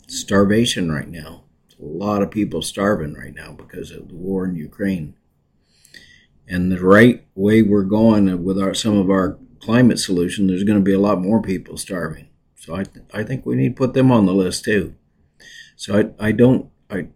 starvation 0.07 0.89
right 0.89 1.09
now. 1.09 1.43
A 1.77 1.83
lot 1.83 2.21
of 2.21 2.31
people 2.31 2.61
starving 2.61 3.13
right 3.13 3.35
now 3.35 3.51
because 3.51 3.91
of 3.91 4.07
the 4.07 4.15
war 4.15 4.45
in 4.45 4.55
Ukraine. 4.55 5.15
And 6.47 6.71
the 6.71 6.79
right 6.79 7.25
way 7.35 7.61
we're 7.61 7.83
going 7.83 8.45
with 8.45 8.57
our 8.57 8.73
some 8.73 8.97
of 8.97 9.09
our 9.09 9.37
climate 9.59 9.99
solution, 9.99 10.47
there's 10.47 10.63
going 10.63 10.79
to 10.79 10.83
be 10.83 10.93
a 10.93 10.99
lot 10.99 11.21
more 11.21 11.41
people 11.41 11.77
starving. 11.77 12.27
So 12.55 12.75
I, 12.75 12.83
th- 12.83 13.05
I 13.13 13.23
think 13.23 13.45
we 13.45 13.55
need 13.55 13.75
to 13.75 13.79
put 13.79 13.93
them 13.93 14.11
on 14.11 14.25
the 14.25 14.33
list 14.33 14.65
too. 14.65 14.95
So 15.75 15.97
I, 16.19 16.27
I 16.27 16.31
don't 16.33 16.69
I 16.89 17.07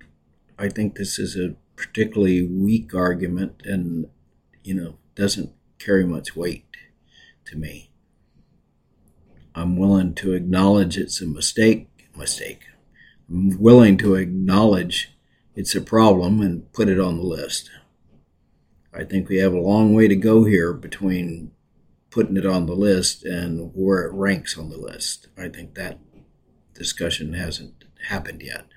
I 0.57 0.69
think 0.69 0.95
this 0.95 1.19
is 1.19 1.35
a 1.35 1.55
particularly 1.75 2.47
weak 2.47 2.93
argument 2.93 3.61
and 3.65 4.07
you 4.63 4.73
know 4.73 4.95
doesn't 5.15 5.51
carry 5.79 6.05
much 6.05 6.35
weight 6.35 6.65
to 7.45 7.57
me. 7.57 7.91
I'm 9.53 9.75
willing 9.75 10.13
to 10.15 10.33
acknowledge 10.33 10.97
it's 10.97 11.21
a 11.21 11.25
mistake 11.25 11.89
mistake. 12.15 12.61
I'm 13.29 13.59
willing 13.59 13.97
to 13.97 14.15
acknowledge 14.15 15.11
it's 15.55 15.75
a 15.75 15.81
problem 15.81 16.41
and 16.41 16.71
put 16.71 16.89
it 16.89 16.99
on 16.99 17.17
the 17.17 17.23
list. 17.23 17.69
I 18.93 19.03
think 19.03 19.27
we 19.27 19.37
have 19.37 19.53
a 19.53 19.59
long 19.59 19.93
way 19.93 20.07
to 20.07 20.15
go 20.15 20.43
here 20.43 20.71
between 20.71 21.51
putting 22.13 22.37
it 22.37 22.45
on 22.45 22.67
the 22.67 22.75
list 22.75 23.23
and 23.23 23.71
where 23.73 24.03
it 24.03 24.13
ranks 24.13 24.55
on 24.55 24.69
the 24.69 24.77
list. 24.77 25.27
I 25.35 25.49
think 25.49 25.73
that 25.73 25.97
discussion 26.75 27.33
hasn't 27.33 27.85
happened 28.07 28.43
yet. 28.43 28.67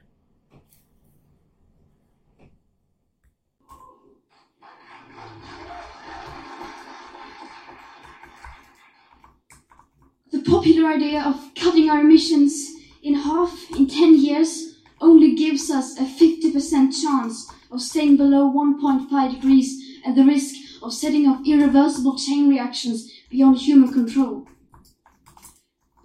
The 10.32 10.40
popular 10.42 10.88
idea 10.88 11.22
of 11.22 11.50
cutting 11.54 11.90
our 11.90 12.00
emissions 12.00 12.72
in 13.02 13.14
half 13.14 13.66
in 13.76 13.86
10 13.86 14.18
years 14.18 14.80
only 15.02 15.34
gives 15.34 15.70
us 15.70 15.98
a 16.00 16.04
50% 16.04 17.02
chance 17.02 17.52
of 17.70 17.82
staying 17.82 18.16
below 18.16 18.50
1.5 18.50 19.34
degrees 19.34 20.00
at 20.06 20.14
the 20.14 20.24
risk 20.24 20.54
of 20.82 20.94
setting 20.94 21.26
off 21.26 21.46
irreversible 21.46 22.16
chain 22.16 22.48
reactions 22.48 23.10
beyond 23.30 23.58
human 23.58 23.92
control. 23.92 24.46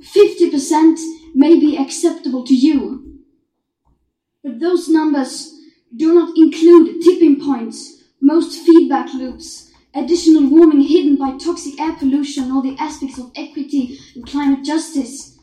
50% 0.01 0.99
may 1.35 1.59
be 1.59 1.77
acceptable 1.77 2.43
to 2.45 2.55
you, 2.55 3.19
but 4.43 4.59
those 4.59 4.89
numbers 4.89 5.53
do 5.95 6.13
not 6.13 6.35
include 6.37 7.01
tipping 7.03 7.39
points, 7.39 8.03
most 8.21 8.65
feedback 8.65 9.13
loops, 9.13 9.71
additional 9.93 10.49
warming 10.49 10.81
hidden 10.81 11.17
by 11.17 11.37
toxic 11.37 11.79
air 11.79 11.93
pollution, 11.93 12.51
or 12.51 12.61
the 12.61 12.75
aspects 12.79 13.19
of 13.19 13.31
equity 13.35 13.99
and 14.15 14.25
climate 14.25 14.63
justice. 14.63 15.37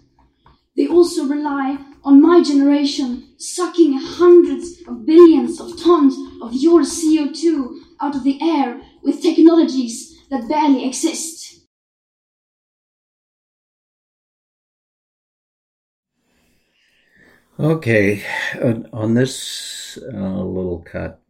They 0.77 0.87
also 0.87 1.27
rely 1.27 1.79
on 2.05 2.23
my 2.23 2.43
generation 2.43 3.35
sucking 3.37 3.99
hundreds 4.01 4.81
of 4.87 5.05
billions 5.05 5.61
of 5.61 5.81
tons 5.81 6.17
of 6.41 6.55
your 6.55 6.83
CO2 6.83 7.79
out 8.01 8.17
of 8.17 8.25
the 8.25 8.39
air 8.41 8.81
with 9.03 9.23
technologies 9.23 10.17
that 10.31 10.49
barely 10.49 10.87
exist. 10.87 11.58
Okay, 17.61 18.23
on 18.93 19.15
this 19.15 19.99
uh, 20.01 20.45
little 20.45 20.79
cut, 20.79 21.21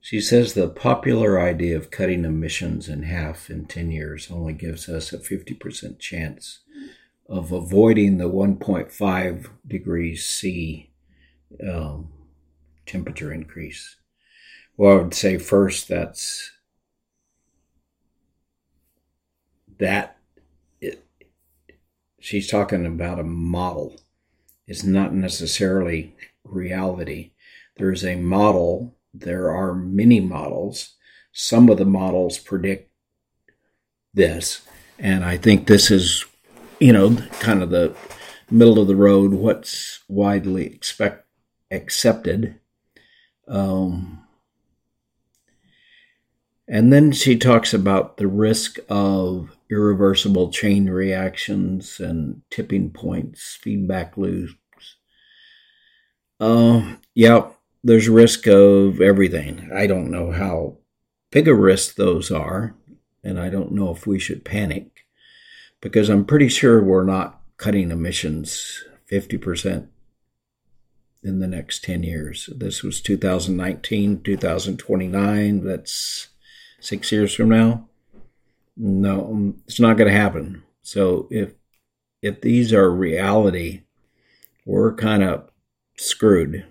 she 0.00 0.20
says 0.20 0.54
the 0.54 0.68
popular 0.68 1.40
idea 1.40 1.76
of 1.76 1.90
cutting 1.90 2.24
emissions 2.24 2.88
in 2.88 3.02
half 3.02 3.50
in 3.50 3.66
10 3.66 3.90
years 3.90 4.30
only 4.30 4.52
gives 4.52 4.88
us 4.88 5.12
a 5.12 5.18
50% 5.18 5.98
chance 5.98 6.60
of 7.28 7.50
avoiding 7.50 8.18
the 8.18 8.30
1.5 8.30 9.48
degrees 9.66 10.24
C 10.24 10.92
um, 11.68 12.12
temperature 12.86 13.32
increase. 13.32 13.96
Well, 14.76 14.98
I 14.98 15.02
would 15.02 15.14
say 15.14 15.36
first 15.36 15.88
that's 15.88 16.52
that 19.78 20.15
she's 22.26 22.48
talking 22.48 22.84
about 22.84 23.20
a 23.20 23.24
model. 23.24 24.00
It's 24.66 24.82
not 24.84 25.14
necessarily 25.14 26.14
reality. 26.44 27.30
There 27.76 27.92
is 27.92 28.04
a 28.04 28.16
model 28.16 28.96
there 29.20 29.50
are 29.50 29.74
many 29.74 30.20
models. 30.20 30.94
Some 31.32 31.70
of 31.70 31.78
the 31.78 31.86
models 31.86 32.38
predict 32.38 32.90
this. 34.12 34.60
And 34.98 35.24
I 35.24 35.36
think 35.36 35.66
this 35.66 35.90
is, 35.90 36.24
you 36.80 36.92
know, 36.92 37.16
kind 37.40 37.62
of 37.62 37.70
the 37.70 37.94
middle 38.50 38.78
of 38.78 38.88
the 38.88 38.96
road, 38.96 39.32
what's 39.32 40.00
widely 40.08 40.66
expect, 40.66 41.26
accepted. 41.70 42.58
Um, 43.48 44.24
and 46.68 46.92
then 46.92 47.12
she 47.12 47.38
talks 47.38 47.72
about 47.72 48.16
the 48.16 48.26
risk 48.26 48.78
of 48.88 49.55
irreversible 49.70 50.50
chain 50.50 50.88
reactions 50.88 52.00
and 52.00 52.42
tipping 52.50 52.90
points, 52.90 53.58
feedback 53.60 54.16
loops. 54.16 54.54
Uh, 56.38 56.96
yeah, 57.14 57.48
there's 57.82 58.08
risk 58.08 58.46
of 58.46 59.00
everything. 59.00 59.70
I 59.74 59.86
don't 59.86 60.10
know 60.10 60.32
how 60.32 60.78
big 61.30 61.48
a 61.48 61.54
risk 61.54 61.94
those 61.94 62.30
are, 62.30 62.74
and 63.24 63.40
I 63.40 63.48
don't 63.48 63.72
know 63.72 63.90
if 63.90 64.06
we 64.06 64.18
should 64.18 64.44
panic 64.44 65.06
because 65.80 66.08
I'm 66.08 66.24
pretty 66.24 66.48
sure 66.48 66.82
we're 66.82 67.04
not 67.04 67.40
cutting 67.56 67.90
emissions 67.90 68.84
50% 69.10 69.88
in 71.22 71.38
the 71.40 71.46
next 71.46 71.84
10 71.84 72.02
years. 72.02 72.48
This 72.54 72.82
was 72.82 73.00
2019, 73.00 74.22
2029. 74.22 75.64
That's 75.64 76.28
six 76.80 77.10
years 77.10 77.34
from 77.34 77.48
now. 77.48 77.88
No, 78.76 79.54
it's 79.66 79.80
not 79.80 79.96
going 79.96 80.10
to 80.12 80.18
happen. 80.18 80.62
So 80.82 81.28
if 81.30 81.54
if 82.22 82.40
these 82.40 82.72
are 82.72 82.90
reality, 82.90 83.82
we're 84.64 84.94
kind 84.94 85.22
of 85.22 85.50
screwed. 85.96 86.66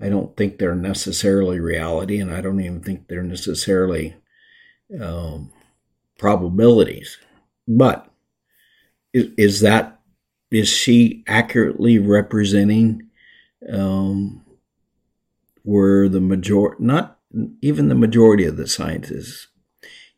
I 0.00 0.08
don't 0.08 0.36
think 0.36 0.58
they're 0.58 0.74
necessarily 0.74 1.60
reality, 1.60 2.18
and 2.20 2.32
I 2.32 2.40
don't 2.40 2.60
even 2.60 2.80
think 2.80 3.08
they're 3.08 3.22
necessarily 3.22 4.16
um, 5.00 5.52
probabilities. 6.18 7.18
But 7.66 8.08
is, 9.12 9.28
is, 9.36 9.60
that 9.60 10.00
is 10.50 10.68
she 10.68 11.24
accurately 11.26 11.98
representing 11.98 13.08
um, 13.70 14.44
where 15.62 16.08
the 16.08 16.20
majority, 16.20 16.82
not 16.82 17.18
even 17.60 17.88
the 17.88 17.94
majority 17.94 18.44
of 18.44 18.56
the 18.56 18.68
scientists, 18.68 19.48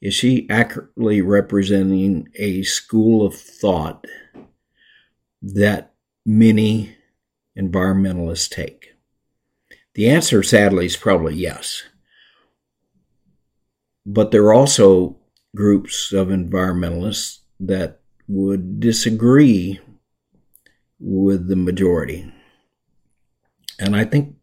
is 0.00 0.14
she 0.14 0.48
accurately 0.48 1.20
representing 1.20 2.28
a 2.36 2.62
school 2.62 3.24
of 3.24 3.34
thought 3.34 4.06
that 5.42 5.92
many 6.24 6.96
environmentalists 7.58 8.48
take? 8.48 8.94
The 9.94 10.08
answer, 10.08 10.42
sadly, 10.42 10.86
is 10.86 10.96
probably 10.96 11.34
yes. 11.34 11.82
But 14.06 14.30
there 14.30 14.44
are 14.44 14.54
also 14.54 15.18
groups 15.54 16.12
of 16.12 16.28
environmentalists 16.28 17.40
that 17.58 18.00
would 18.26 18.80
disagree 18.80 19.80
with 20.98 21.48
the 21.48 21.56
majority. 21.56 22.32
And 23.78 23.96
I 23.96 24.04
think 24.04 24.36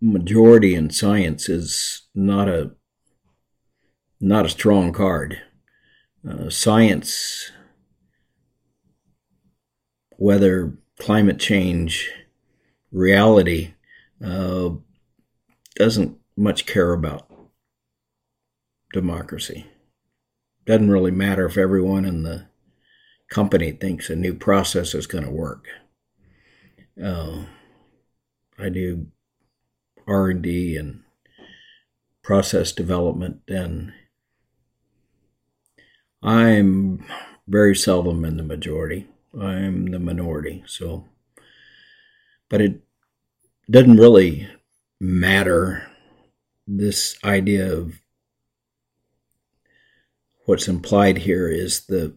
majority 0.00 0.74
in 0.74 0.90
science 0.90 1.48
is 1.48 2.02
not 2.14 2.48
a 2.48 2.72
not 4.20 4.46
a 4.46 4.50
strong 4.50 4.92
card. 4.92 5.40
Uh, 6.28 6.50
science, 6.50 7.50
whether 10.18 10.76
climate 10.98 11.38
change, 11.38 12.10
reality, 12.92 13.74
uh, 14.22 14.70
doesn't 15.76 16.18
much 16.36 16.66
care 16.66 16.92
about 16.92 17.26
democracy. 18.92 19.66
Doesn't 20.66 20.90
really 20.90 21.10
matter 21.10 21.46
if 21.46 21.56
everyone 21.56 22.04
in 22.04 22.22
the 22.22 22.46
company 23.30 23.72
thinks 23.72 24.10
a 24.10 24.16
new 24.16 24.34
process 24.34 24.94
is 24.94 25.06
going 25.06 25.24
to 25.24 25.30
work. 25.30 25.66
Uh, 27.02 27.44
I 28.58 28.68
do 28.68 29.06
R 30.06 30.28
and 30.28 30.42
D 30.42 30.76
and 30.76 31.02
process 32.22 32.72
development, 32.72 33.40
and 33.48 33.92
I'm 36.22 37.04
very 37.48 37.74
seldom 37.74 38.24
in 38.24 38.36
the 38.36 38.42
majority. 38.42 39.08
I'm 39.38 39.86
the 39.86 39.98
minority. 39.98 40.62
So, 40.66 41.08
but 42.48 42.60
it 42.60 42.82
doesn't 43.70 43.96
really 43.96 44.48
matter. 45.00 45.86
This 46.66 47.16
idea 47.24 47.72
of 47.72 48.00
what's 50.46 50.68
implied 50.68 51.18
here 51.18 51.48
is 51.48 51.86
the 51.86 52.16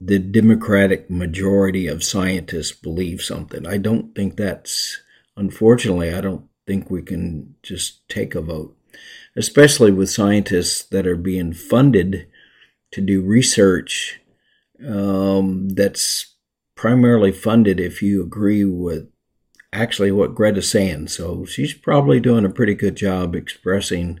the 0.00 0.18
democratic 0.18 1.10
majority 1.10 1.86
of 1.86 2.02
scientists 2.02 2.72
believe 2.72 3.20
something. 3.20 3.66
I 3.66 3.76
don't 3.76 4.14
think 4.14 4.36
that's 4.36 4.98
unfortunately 5.36 6.14
I 6.14 6.22
don't 6.22 6.46
think 6.66 6.90
we 6.90 7.02
can 7.02 7.54
just 7.62 8.08
take 8.08 8.34
a 8.34 8.40
vote, 8.40 8.76
especially 9.36 9.90
with 9.90 10.10
scientists 10.10 10.82
that 10.84 11.06
are 11.06 11.16
being 11.16 11.52
funded 11.52 12.26
to 12.92 13.00
do 13.00 13.22
research 13.22 14.20
um, 14.86 15.68
that's 15.70 16.34
primarily 16.74 17.32
funded 17.32 17.78
if 17.78 18.02
you 18.02 18.22
agree 18.22 18.64
with 18.64 19.08
actually 19.72 20.10
what 20.10 20.34
Greta's 20.34 20.68
saying. 20.68 21.08
So 21.08 21.44
she's 21.44 21.74
probably 21.74 22.20
doing 22.20 22.44
a 22.44 22.50
pretty 22.50 22.74
good 22.74 22.96
job 22.96 23.34
expressing 23.34 24.20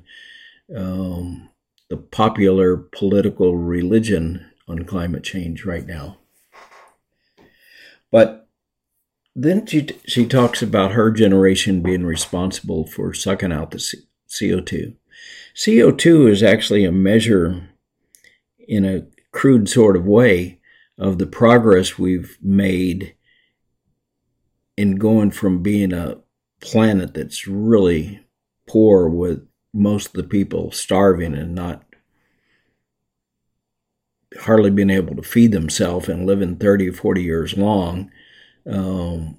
um, 0.74 1.48
the 1.88 1.96
popular 1.96 2.76
political 2.76 3.56
religion 3.56 4.50
on 4.68 4.84
climate 4.84 5.24
change 5.24 5.64
right 5.64 5.86
now. 5.86 6.18
But 8.12 8.48
then 9.34 9.66
she, 9.66 9.88
she 10.06 10.26
talks 10.26 10.62
about 10.62 10.92
her 10.92 11.10
generation 11.10 11.82
being 11.82 12.04
responsible 12.04 12.86
for 12.86 13.14
sucking 13.14 13.52
out 13.52 13.70
the 13.70 13.78
CO2. 14.28 14.94
CO2 15.54 16.30
is 16.30 16.42
actually 16.42 16.84
a 16.84 16.92
measure 16.92 17.68
in 18.58 18.84
a 18.84 19.06
crude 19.32 19.68
sort 19.68 19.96
of 19.96 20.06
way 20.06 20.60
of 20.98 21.18
the 21.18 21.26
progress 21.26 21.98
we've 21.98 22.38
made 22.42 23.14
in 24.76 24.96
going 24.96 25.30
from 25.30 25.62
being 25.62 25.92
a 25.92 26.18
planet 26.60 27.14
that's 27.14 27.46
really 27.46 28.20
poor 28.68 29.08
with 29.08 29.46
most 29.72 30.08
of 30.08 30.12
the 30.12 30.24
people 30.24 30.70
starving 30.70 31.34
and 31.34 31.54
not 31.54 31.84
hardly 34.40 34.70
being 34.70 34.90
able 34.90 35.16
to 35.16 35.22
feed 35.22 35.52
themselves 35.52 36.08
and 36.08 36.26
living 36.26 36.56
30 36.56 36.90
or 36.90 36.92
40 36.92 37.22
years 37.22 37.56
long 37.56 38.10
um, 38.66 39.38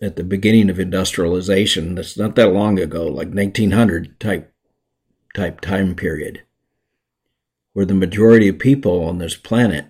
at 0.00 0.16
the 0.16 0.24
beginning 0.24 0.70
of 0.70 0.78
industrialization. 0.78 1.94
That's 1.94 2.16
not 2.16 2.36
that 2.36 2.52
long 2.52 2.78
ago 2.78 3.06
like 3.06 3.28
1900 3.28 4.18
type 4.18 4.52
type 5.34 5.60
time 5.60 5.94
period 5.94 6.42
where 7.72 7.86
the 7.86 7.94
majority 7.94 8.48
of 8.48 8.58
people 8.58 9.04
on 9.04 9.18
this 9.18 9.36
planet 9.36 9.86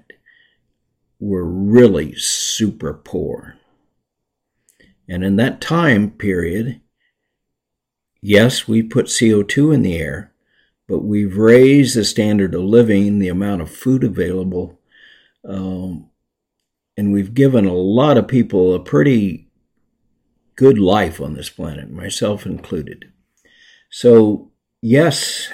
were 1.19 1.45
really 1.45 2.15
super 2.15 2.93
poor 2.93 3.57
and 5.09 5.25
in 5.25 5.37
that 5.37 5.61
time 5.61 6.11
period 6.11 6.81
yes 8.21 8.69
we 8.69 8.83
put 8.83 9.07
CO2 9.07 9.75
in 9.75 9.83
the 9.83 9.97
air 9.97 10.31
but 10.91 11.05
we've 11.05 11.37
raised 11.37 11.95
the 11.95 12.05
standard 12.05 12.53
of 12.53 12.63
living, 12.63 13.21
the 13.21 13.29
amount 13.29 13.63
of 13.63 13.71
food 13.71 14.03
available, 14.03 14.81
um, 15.45 16.11
and 16.97 17.13
we've 17.13 17.33
given 17.33 17.65
a 17.65 17.73
lot 17.73 18.19
of 18.19 18.27
people 18.27 18.75
a 18.75 18.81
pretty 18.81 19.49
good 20.57 20.81
life 20.81 21.21
on 21.21 21.35
this 21.35 21.49
planet, 21.49 21.93
myself 21.93 22.45
included. 22.45 23.05
So, 23.89 24.50
yes, 24.83 25.49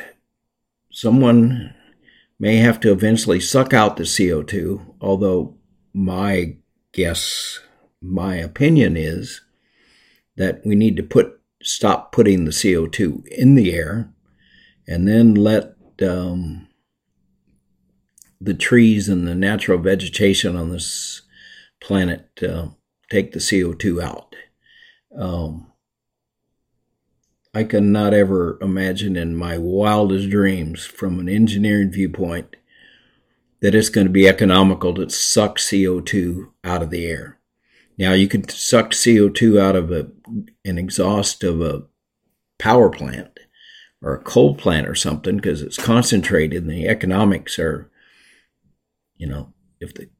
someone 0.90 1.74
may 2.38 2.56
have 2.56 2.80
to 2.80 2.92
eventually 2.92 3.40
suck 3.40 3.72
out 3.72 3.96
the 3.96 4.04
CO2, 4.04 4.94
although 5.00 5.56
my 5.92 6.56
guess, 6.92 7.60
my 8.00 8.36
opinion 8.36 8.96
is 8.96 9.40
that 10.36 10.60
we 10.64 10.74
need 10.74 10.96
to 10.96 11.02
put 11.02 11.40
stop 11.62 12.12
putting 12.12 12.44
the 12.44 12.50
CO2 12.50 13.26
in 13.28 13.54
the 13.54 13.72
air 13.72 14.12
and 14.86 15.08
then 15.08 15.34
let 15.34 15.74
um, 16.02 16.68
the 18.40 18.54
trees 18.54 19.08
and 19.08 19.26
the 19.26 19.34
natural 19.34 19.78
vegetation 19.78 20.54
on 20.56 20.70
this 20.70 21.22
planet 21.80 22.28
uh, 22.42 22.68
take 23.10 23.32
the 23.32 23.38
CO2 23.38 24.02
out. 24.02 24.36
Um, 25.18 25.72
I 27.56 27.64
cannot 27.64 28.12
ever 28.12 28.58
imagine 28.60 29.16
in 29.16 29.34
my 29.34 29.56
wildest 29.56 30.28
dreams, 30.28 30.84
from 30.84 31.18
an 31.18 31.26
engineering 31.26 31.90
viewpoint, 31.90 32.54
that 33.62 33.74
it's 33.74 33.88
going 33.88 34.06
to 34.06 34.12
be 34.12 34.28
economical 34.28 34.92
to 34.92 35.08
suck 35.08 35.56
CO2 35.56 36.50
out 36.62 36.82
of 36.82 36.90
the 36.90 37.06
air. 37.06 37.38
Now, 37.96 38.12
you 38.12 38.28
could 38.28 38.50
suck 38.50 38.90
CO2 38.90 39.58
out 39.58 39.74
of 39.74 39.90
a, 39.90 40.08
an 40.66 40.76
exhaust 40.76 41.42
of 41.44 41.62
a 41.62 41.84
power 42.58 42.90
plant, 42.90 43.40
or 44.02 44.12
a 44.12 44.22
coal 44.22 44.54
plant 44.54 44.86
or 44.86 44.94
something 44.94 45.36
because 45.36 45.62
it's 45.62 45.78
concentrated 45.78 46.62
and 46.62 46.70
the 46.70 46.86
economics 46.86 47.58
are, 47.58 47.90
you 49.16 49.26
know, 49.26 49.54
if 49.80 49.94
the 49.94 50.10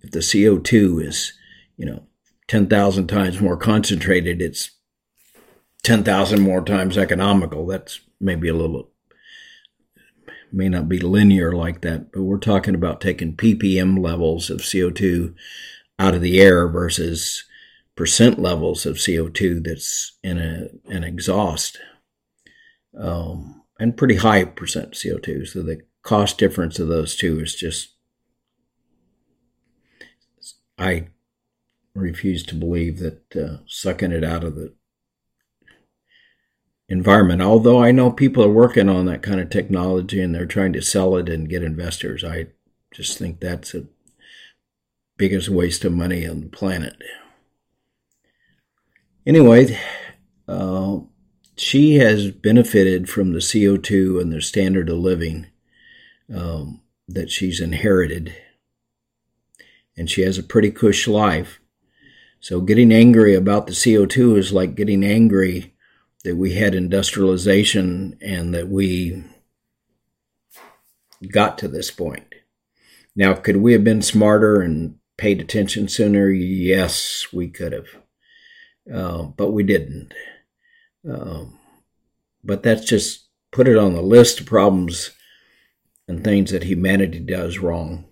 if 0.00 0.12
the 0.12 0.22
CO 0.22 0.58
two 0.58 0.98
is, 0.98 1.34
you 1.76 1.84
know, 1.84 2.04
ten 2.48 2.66
thousand 2.66 3.08
times 3.08 3.38
more 3.38 3.58
concentrated, 3.58 4.40
it's 4.40 4.70
ten 5.86 6.02
thousand 6.02 6.42
more 6.42 6.64
times 6.64 6.98
economical. 6.98 7.64
That's 7.64 8.00
maybe 8.20 8.48
a 8.48 8.54
little 8.54 8.90
may 10.52 10.68
not 10.68 10.88
be 10.88 10.98
linear 10.98 11.52
like 11.52 11.82
that, 11.82 12.12
but 12.12 12.22
we're 12.22 12.38
talking 12.38 12.74
about 12.74 13.00
taking 13.00 13.36
ppm 13.36 13.98
levels 13.98 14.48
of 14.48 14.60
CO2 14.60 15.34
out 15.98 16.14
of 16.14 16.22
the 16.22 16.40
air 16.40 16.68
versus 16.68 17.44
percent 17.94 18.38
levels 18.38 18.86
of 18.86 18.96
CO2 18.96 19.64
that's 19.64 20.16
in 20.22 20.38
a, 20.38 20.68
an 20.92 21.04
exhaust 21.04 21.78
um, 22.98 23.62
and 23.78 23.96
pretty 23.96 24.16
high 24.16 24.44
percent 24.44 24.92
CO2. 24.92 25.46
So 25.46 25.62
the 25.62 25.82
cost 26.02 26.38
difference 26.38 26.78
of 26.78 26.88
those 26.88 27.16
two 27.16 27.40
is 27.40 27.54
just, 27.54 27.94
I 30.78 31.08
refuse 31.94 32.44
to 32.46 32.54
believe 32.54 32.98
that 32.98 33.36
uh, 33.36 33.62
sucking 33.66 34.12
it 34.12 34.24
out 34.24 34.44
of 34.44 34.54
the 34.54 34.74
environment. 36.88 37.42
Although 37.42 37.82
I 37.82 37.90
know 37.90 38.10
people 38.10 38.44
are 38.44 38.48
working 38.48 38.88
on 38.88 39.06
that 39.06 39.22
kind 39.22 39.40
of 39.40 39.50
technology 39.50 40.20
and 40.20 40.34
they're 40.34 40.46
trying 40.46 40.72
to 40.74 40.82
sell 40.82 41.16
it 41.16 41.28
and 41.28 41.48
get 41.48 41.62
investors. 41.62 42.24
I 42.24 42.48
just 42.92 43.18
think 43.18 43.40
that's 43.40 43.72
the 43.72 43.88
biggest 45.16 45.48
waste 45.48 45.84
of 45.84 45.92
money 45.92 46.26
on 46.26 46.40
the 46.40 46.48
planet. 46.48 46.96
Anyway, 49.26 49.78
uh, 50.46 50.98
she 51.56 51.96
has 51.96 52.30
benefited 52.30 53.08
from 53.08 53.32
the 53.32 53.40
CO2 53.40 54.20
and 54.20 54.32
the 54.32 54.40
standard 54.40 54.88
of 54.88 54.98
living 54.98 55.46
um, 56.32 56.82
that 57.08 57.30
she's 57.30 57.60
inherited. 57.60 58.34
And 59.96 60.10
she 60.10 60.22
has 60.22 60.38
a 60.38 60.42
pretty 60.42 60.70
cush 60.70 61.08
life. 61.08 61.58
So 62.38 62.60
getting 62.60 62.92
angry 62.92 63.34
about 63.34 63.66
the 63.66 63.72
CO2 63.72 64.38
is 64.38 64.52
like 64.52 64.74
getting 64.74 65.02
angry 65.02 65.74
that 66.24 66.36
we 66.36 66.54
had 66.54 66.74
industrialization 66.74 68.18
and 68.20 68.54
that 68.54 68.68
we 68.68 69.24
got 71.30 71.58
to 71.58 71.68
this 71.68 71.90
point. 71.90 72.34
Now, 73.14 73.34
could 73.34 73.58
we 73.58 73.72
have 73.72 73.84
been 73.84 74.02
smarter 74.02 74.60
and 74.60 74.96
paid 75.16 75.40
attention 75.40 75.88
sooner? 75.88 76.28
Yes, 76.30 77.26
we 77.32 77.48
could 77.48 77.72
have. 77.72 77.86
Uh, 78.92 79.22
but 79.24 79.52
we 79.52 79.62
didn't. 79.62 80.12
Um, 81.08 81.58
but 82.44 82.62
that's 82.62 82.84
just 82.84 83.26
put 83.50 83.68
it 83.68 83.76
on 83.76 83.94
the 83.94 84.02
list 84.02 84.40
of 84.40 84.46
problems 84.46 85.12
and 86.06 86.22
things 86.22 86.50
that 86.50 86.64
humanity 86.64 87.20
does 87.20 87.58
wrong. 87.58 88.04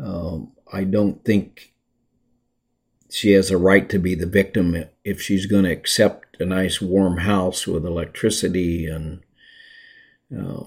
Um, 0.00 0.52
I 0.72 0.84
don't 0.84 1.24
think 1.24 1.74
she 3.10 3.32
has 3.32 3.50
a 3.50 3.58
right 3.58 3.88
to 3.88 3.98
be 3.98 4.14
the 4.14 4.26
victim 4.26 4.84
if 5.04 5.20
she's 5.20 5.46
going 5.46 5.64
to 5.64 5.72
accept 5.72 6.40
a 6.40 6.44
nice 6.44 6.80
warm 6.80 7.18
house 7.18 7.66
with 7.66 7.84
electricity 7.84 8.86
and 8.86 9.20
uh, 10.36 10.64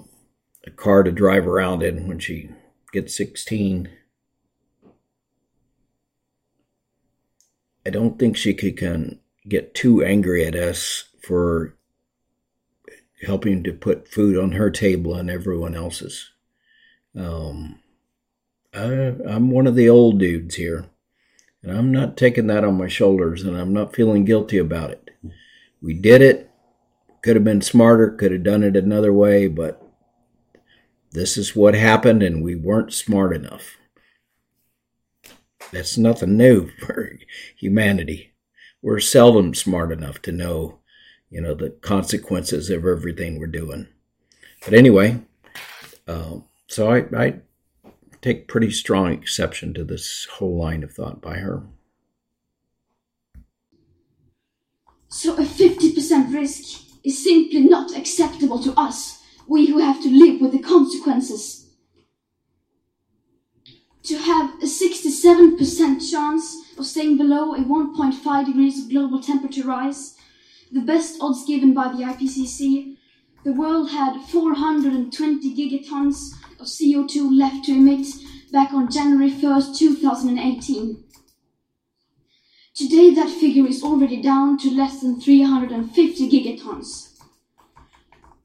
a 0.65 0.71
car 0.71 1.03
to 1.03 1.11
drive 1.11 1.47
around 1.47 1.83
in 1.83 2.07
when 2.07 2.19
she 2.19 2.49
gets 2.91 3.15
16. 3.15 3.89
I 7.85 7.89
don't 7.89 8.19
think 8.19 8.37
she 8.37 8.53
could 8.53 8.77
can 8.77 9.19
get 9.47 9.73
too 9.73 10.03
angry 10.03 10.45
at 10.45 10.55
us 10.55 11.05
for 11.21 11.75
helping 13.25 13.63
to 13.63 13.73
put 13.73 14.07
food 14.07 14.37
on 14.37 14.53
her 14.53 14.69
table 14.69 15.15
and 15.15 15.29
everyone 15.29 15.75
else's. 15.75 16.31
Um, 17.15 17.79
I, 18.73 19.15
I'm 19.27 19.51
one 19.51 19.67
of 19.67 19.75
the 19.75 19.89
old 19.89 20.19
dudes 20.19 20.55
here, 20.55 20.85
and 21.63 21.77
I'm 21.77 21.91
not 21.91 22.17
taking 22.17 22.47
that 22.47 22.63
on 22.63 22.77
my 22.77 22.87
shoulders, 22.87 23.43
and 23.43 23.55
I'm 23.57 23.73
not 23.73 23.95
feeling 23.95 24.25
guilty 24.25 24.57
about 24.57 24.89
it. 24.89 25.11
We 25.81 25.93
did 25.93 26.21
it. 26.21 26.49
Could 27.21 27.35
have 27.35 27.45
been 27.45 27.61
smarter. 27.61 28.09
Could 28.09 28.31
have 28.31 28.43
done 28.43 28.63
it 28.63 28.75
another 28.75 29.13
way, 29.13 29.47
but 29.47 29.81
this 31.11 31.37
is 31.37 31.55
what 31.55 31.73
happened 31.75 32.23
and 32.23 32.43
we 32.43 32.55
weren't 32.55 32.93
smart 32.93 33.35
enough. 33.35 33.77
That's 35.71 35.97
nothing 35.97 36.37
new 36.37 36.69
for 36.79 37.17
humanity. 37.57 38.33
We're 38.81 38.99
seldom 38.99 39.53
smart 39.53 39.91
enough 39.91 40.21
to 40.23 40.31
know, 40.31 40.79
you 41.29 41.41
know, 41.41 41.53
the 41.53 41.69
consequences 41.69 42.69
of 42.69 42.85
everything 42.85 43.39
we're 43.39 43.47
doing. 43.47 43.87
But 44.63 44.73
anyway, 44.73 45.21
uh, 46.07 46.37
so 46.67 46.91
I, 46.91 47.05
I 47.15 47.41
take 48.21 48.47
pretty 48.47 48.71
strong 48.71 49.11
exception 49.11 49.73
to 49.73 49.83
this 49.83 50.27
whole 50.33 50.57
line 50.57 50.83
of 50.83 50.91
thought 50.91 51.21
by 51.21 51.37
her. 51.37 51.63
So 55.09 55.33
a 55.35 55.43
50% 55.43 56.33
risk 56.33 56.83
is 57.03 57.23
simply 57.23 57.61
not 57.61 57.95
acceptable 57.97 58.61
to 58.63 58.73
us, 58.79 59.21
we 59.47 59.67
who 59.67 59.79
have 59.79 60.01
to 60.03 60.09
live 60.09 60.39
with 60.39 60.51
the 60.51 60.59
consequences. 60.59 61.69
To 64.03 64.17
have 64.17 64.53
a 64.61 64.65
67% 64.65 66.11
chance 66.11 66.57
of 66.77 66.85
staying 66.85 67.17
below 67.17 67.53
a 67.53 67.59
1.5 67.59 68.45
degrees 68.45 68.79
of 68.79 68.89
global 68.89 69.19
temperature 69.19 69.63
rise, 69.63 70.15
the 70.71 70.81
best 70.81 71.17
odds 71.21 71.45
given 71.45 71.73
by 71.73 71.89
the 71.89 72.03
IPCC, 72.03 72.97
the 73.43 73.53
world 73.53 73.89
had 73.89 74.21
420 74.21 75.55
gigatons 75.55 76.33
of 76.59 76.67
CO2 76.67 77.37
left 77.37 77.65
to 77.65 77.71
emit 77.71 78.05
back 78.51 78.71
on 78.71 78.91
January 78.91 79.31
1st, 79.31 79.77
2018. 79.77 81.03
Today, 82.75 83.13
that 83.13 83.29
figure 83.29 83.65
is 83.65 83.83
already 83.83 84.21
down 84.21 84.57
to 84.59 84.69
less 84.69 85.01
than 85.01 85.19
350 85.19 86.29
gigatons. 86.29 87.19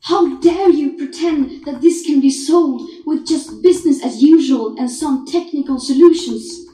How 0.03 0.39
dare 0.39 0.71
you 0.71 0.97
pretend 0.97 1.65
that 1.65 1.81
this 1.81 2.05
can 2.07 2.21
be 2.21 2.31
solved 2.31 2.91
with 3.05 3.27
just 3.27 3.63
business 3.63 4.03
as 4.03 4.23
usual 4.23 4.77
and 4.79 4.91
some 4.91 5.27
technical 5.27 5.79
solutions? 5.79 6.67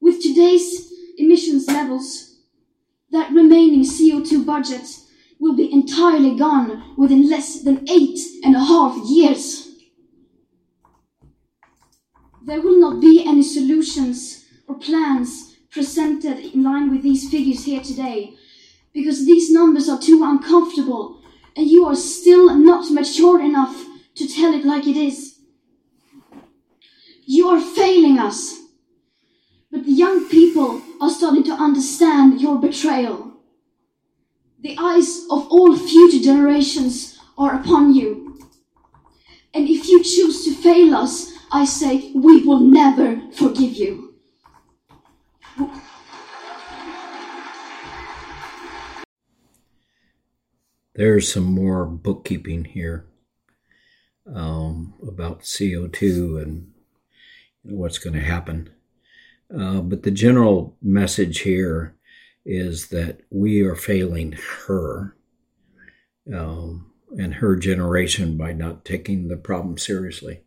With 0.00 0.22
today's 0.22 0.92
emissions 1.18 1.66
levels, 1.66 2.36
that 3.10 3.32
remaining 3.32 3.82
CO2 3.82 4.46
budget 4.46 4.86
will 5.46 5.56
be 5.56 5.72
entirely 5.72 6.36
gone 6.36 6.94
within 6.96 7.30
less 7.30 7.62
than 7.62 7.88
eight 7.88 8.18
and 8.42 8.56
a 8.56 8.64
half 8.64 8.96
years. 9.06 9.68
There 12.44 12.60
will 12.60 12.80
not 12.80 13.00
be 13.00 13.24
any 13.24 13.42
solutions 13.42 14.44
or 14.66 14.76
plans 14.76 15.56
presented 15.70 16.38
in 16.38 16.64
line 16.64 16.90
with 16.90 17.02
these 17.02 17.30
figures 17.30 17.64
here 17.64 17.80
today 17.80 18.34
because 18.92 19.24
these 19.24 19.52
numbers 19.52 19.88
are 19.88 20.00
too 20.00 20.22
uncomfortable 20.24 21.22
and 21.56 21.66
you 21.66 21.86
are 21.86 21.94
still 21.94 22.54
not 22.56 22.90
mature 22.90 23.40
enough 23.40 23.84
to 24.16 24.26
tell 24.26 24.52
it 24.52 24.64
like 24.64 24.86
it 24.86 24.96
is. 24.96 25.38
You 27.24 27.48
are 27.48 27.60
failing 27.60 28.18
us. 28.18 28.58
But 29.70 29.84
the 29.84 29.92
young 29.92 30.28
people 30.28 30.80
are 31.00 31.10
starting 31.10 31.44
to 31.44 31.52
understand 31.52 32.40
your 32.40 32.58
betrayal. 32.58 33.35
The 34.66 34.76
eyes 34.78 35.24
of 35.30 35.46
all 35.46 35.76
future 35.76 36.18
generations 36.18 37.20
are 37.38 37.54
upon 37.54 37.94
you. 37.94 38.36
And 39.54 39.68
if 39.68 39.86
you 39.86 40.02
choose 40.02 40.44
to 40.44 40.54
fail 40.54 40.92
us, 40.92 41.30
I 41.52 41.64
say 41.64 42.10
we 42.16 42.42
will 42.42 42.58
never 42.58 43.20
forgive 43.30 43.74
you. 43.74 44.16
There's 50.96 51.32
some 51.32 51.44
more 51.44 51.86
bookkeeping 51.86 52.64
here 52.64 53.06
um, 54.34 54.94
about 55.06 55.42
CO2 55.42 56.42
and 56.42 56.72
what's 57.62 57.98
going 57.98 58.14
to 58.14 58.20
happen. 58.20 58.70
Uh, 59.48 59.80
but 59.82 60.02
the 60.02 60.10
general 60.10 60.76
message 60.82 61.42
here 61.42 61.94
is 62.46 62.88
that 62.88 63.20
we 63.28 63.60
are 63.62 63.74
failing 63.74 64.32
her 64.66 65.16
um, 66.32 66.92
and 67.18 67.34
her 67.34 67.56
generation 67.56 68.36
by 68.36 68.52
not 68.52 68.84
taking 68.84 69.28
the 69.28 69.36
problem 69.36 69.76
seriously. 69.76 70.42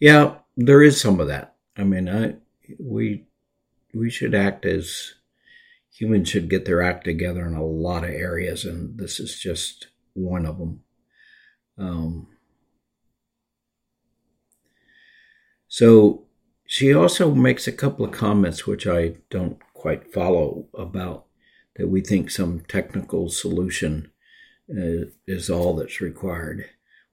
Yeah, 0.00 0.36
there 0.56 0.82
is 0.82 1.00
some 1.00 1.20
of 1.20 1.28
that. 1.28 1.54
I 1.76 1.84
mean, 1.84 2.08
I, 2.08 2.34
we 2.78 3.26
we 3.94 4.10
should 4.10 4.34
act 4.34 4.66
as 4.66 5.14
humans 5.90 6.28
should 6.28 6.50
get 6.50 6.64
their 6.64 6.82
act 6.82 7.04
together 7.04 7.46
in 7.46 7.54
a 7.54 7.64
lot 7.64 8.04
of 8.04 8.10
areas, 8.10 8.64
and 8.64 8.98
this 8.98 9.20
is 9.20 9.38
just 9.38 9.86
one 10.14 10.44
of 10.44 10.58
them. 10.58 10.82
Um, 11.78 12.26
so 15.68 16.24
she 16.66 16.92
also 16.92 17.34
makes 17.34 17.66
a 17.66 17.72
couple 17.72 18.04
of 18.04 18.12
comments 18.12 18.66
which 18.66 18.86
I 18.86 19.16
don't 19.30 19.58
quite 19.74 20.12
follow 20.12 20.66
about 20.74 21.25
that 21.76 21.88
we 21.88 22.00
think 22.00 22.30
some 22.30 22.60
technical 22.60 23.28
solution 23.28 24.10
uh, 24.70 25.06
is 25.26 25.50
all 25.50 25.76
that's 25.76 26.00
required. 26.00 26.66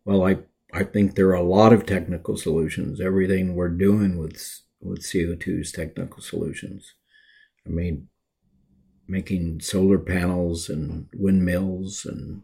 Well, 0.05 0.25
I 0.25 0.39
I 0.73 0.83
think 0.83 1.15
there 1.15 1.27
are 1.27 1.33
a 1.33 1.43
lot 1.43 1.71
of 1.71 1.85
technical 1.85 2.35
solutions. 2.35 2.99
Everything 2.99 3.55
we're 3.55 3.69
doing 3.69 4.17
with 4.17 4.61
with 4.81 5.03
CO2 5.03 5.61
is 5.61 5.71
technical 5.71 6.21
solutions. 6.21 6.93
I 7.65 7.69
mean, 7.69 8.07
making 9.07 9.61
solar 9.61 9.99
panels 9.99 10.69
and 10.69 11.07
windmills 11.13 12.05
and 12.05 12.41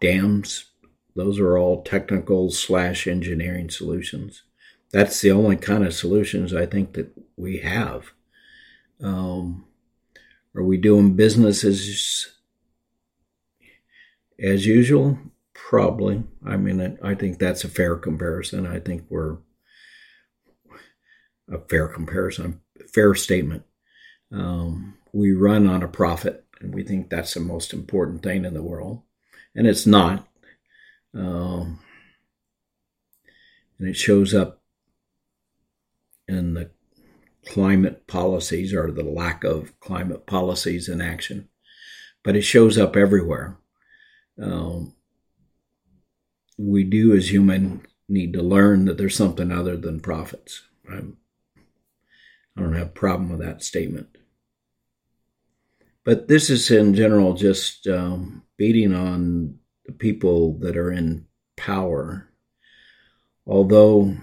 dams. 0.00 0.66
Those 1.16 1.38
are 1.38 1.56
all 1.56 1.82
technical 1.82 2.50
slash 2.50 3.06
engineering 3.06 3.70
solutions. 3.70 4.42
That's 4.92 5.20
the 5.20 5.30
only 5.30 5.56
kind 5.56 5.84
of 5.84 5.94
solutions 5.94 6.52
I 6.52 6.66
think 6.66 6.92
that 6.94 7.10
we 7.36 7.58
have. 7.58 8.12
Um, 9.00 9.64
are 10.54 10.62
we 10.62 10.76
doing 10.76 11.14
business 11.14 11.64
as 11.64 12.26
as 14.38 14.66
usual? 14.66 15.18
Probably. 15.52 16.24
I 16.44 16.56
mean, 16.56 16.98
I 17.02 17.14
think 17.14 17.38
that's 17.38 17.64
a 17.64 17.68
fair 17.68 17.96
comparison. 17.96 18.66
I 18.66 18.80
think 18.80 19.06
we're 19.08 19.38
a 21.50 21.58
fair 21.68 21.88
comparison, 21.88 22.60
fair 22.92 23.14
statement. 23.14 23.64
Um, 24.32 24.94
we 25.12 25.32
run 25.32 25.68
on 25.68 25.82
a 25.82 25.88
profit, 25.88 26.44
and 26.60 26.74
we 26.74 26.82
think 26.82 27.08
that's 27.08 27.34
the 27.34 27.40
most 27.40 27.72
important 27.72 28.22
thing 28.22 28.44
in 28.44 28.54
the 28.54 28.62
world, 28.62 29.02
and 29.54 29.66
it's 29.66 29.86
not. 29.86 30.26
Um, 31.14 31.78
and 33.78 33.88
it 33.88 33.96
shows 33.96 34.34
up 34.34 34.60
in 36.26 36.54
the 36.54 36.70
climate 37.46 38.06
policies 38.06 38.72
or 38.74 38.90
the 38.90 39.04
lack 39.04 39.44
of 39.44 39.78
climate 39.80 40.26
policies 40.26 40.88
in 40.88 41.00
action, 41.00 41.48
but 42.22 42.36
it 42.36 42.42
shows 42.42 42.78
up 42.78 42.96
everywhere. 42.96 43.58
Um, 44.40 44.94
we 46.58 46.84
do, 46.84 47.14
as 47.14 47.30
human, 47.30 47.86
need 48.08 48.32
to 48.32 48.42
learn 48.42 48.84
that 48.84 48.98
there's 48.98 49.16
something 49.16 49.50
other 49.50 49.76
than 49.76 50.00
profits. 50.00 50.62
I'm, 50.90 51.16
I 52.56 52.60
don't 52.60 52.74
have 52.74 52.88
a 52.88 52.90
problem 52.90 53.30
with 53.30 53.40
that 53.40 53.62
statement. 53.62 54.08
But 56.04 56.28
this 56.28 56.50
is 56.50 56.70
in 56.70 56.94
general 56.94 57.34
just 57.34 57.86
um, 57.86 58.42
beating 58.56 58.94
on 58.94 59.58
the 59.86 59.92
people 59.92 60.58
that 60.58 60.76
are 60.76 60.92
in 60.92 61.26
power. 61.56 62.28
Although 63.46 64.16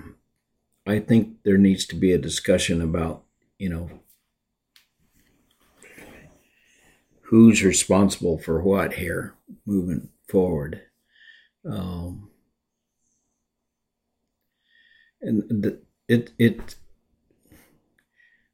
I 0.86 1.00
think 1.00 1.44
there 1.44 1.58
needs 1.58 1.86
to 1.88 1.96
be 1.96 2.12
a 2.12 2.18
discussion 2.18 2.82
about, 2.82 3.24
you 3.58 3.70
know, 3.70 3.90
who's 7.22 7.64
responsible 7.64 8.38
for 8.38 8.62
what 8.62 8.94
here 8.94 9.36
moving 9.66 10.10
forward. 10.28 10.82
Um, 11.66 12.30
and 15.22 15.44
the, 15.64 15.82
it 16.08 16.32
it 16.40 16.76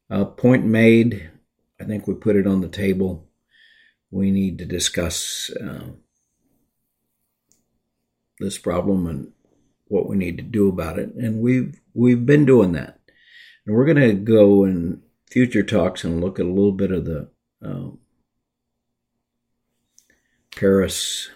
a 0.09 0.25
point 0.25 0.65
made 0.65 1.31
I 1.79 1.83
think 1.83 2.07
we 2.07 2.15
put 2.15 2.35
it 2.35 2.47
on 2.47 2.61
the 2.61 2.67
table. 2.67 3.27
We 4.09 4.31
need 4.31 4.57
to 4.59 4.65
discuss 4.65 5.51
uh, 5.61 5.91
this 8.39 8.57
problem 8.57 9.05
and 9.07 9.31
what 9.89 10.07
we 10.07 10.15
need 10.15 10.37
to 10.37 10.43
do 10.43 10.69
about 10.69 10.99
it, 10.99 11.13
and 11.15 11.41
we've 11.41 11.79
we've 11.93 12.25
been 12.25 12.45
doing 12.45 12.73
that. 12.73 12.99
And 13.65 13.75
we're 13.75 13.85
going 13.85 14.07
to 14.09 14.13
go 14.13 14.63
in 14.63 15.01
future 15.29 15.63
talks 15.63 16.03
and 16.03 16.21
look 16.21 16.39
at 16.39 16.45
a 16.45 16.49
little 16.49 16.71
bit 16.71 16.91
of 16.91 17.05
the 17.05 17.29
uh, 17.63 17.89
Paris 20.55 21.29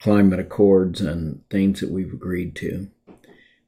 climate 0.00 0.38
accords 0.38 1.00
and 1.00 1.48
things 1.48 1.80
that 1.80 1.90
we've 1.90 2.12
agreed 2.12 2.54
to. 2.56 2.90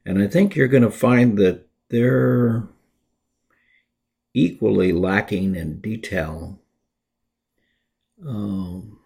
And 0.05 0.21
I 0.21 0.27
think 0.27 0.55
you're 0.55 0.67
going 0.67 0.83
to 0.83 0.91
find 0.91 1.37
that 1.37 1.67
they're 1.89 2.67
equally 4.33 4.91
lacking 4.91 5.55
in 5.55 5.81
detail. 5.81 6.59
Um, 8.25 8.96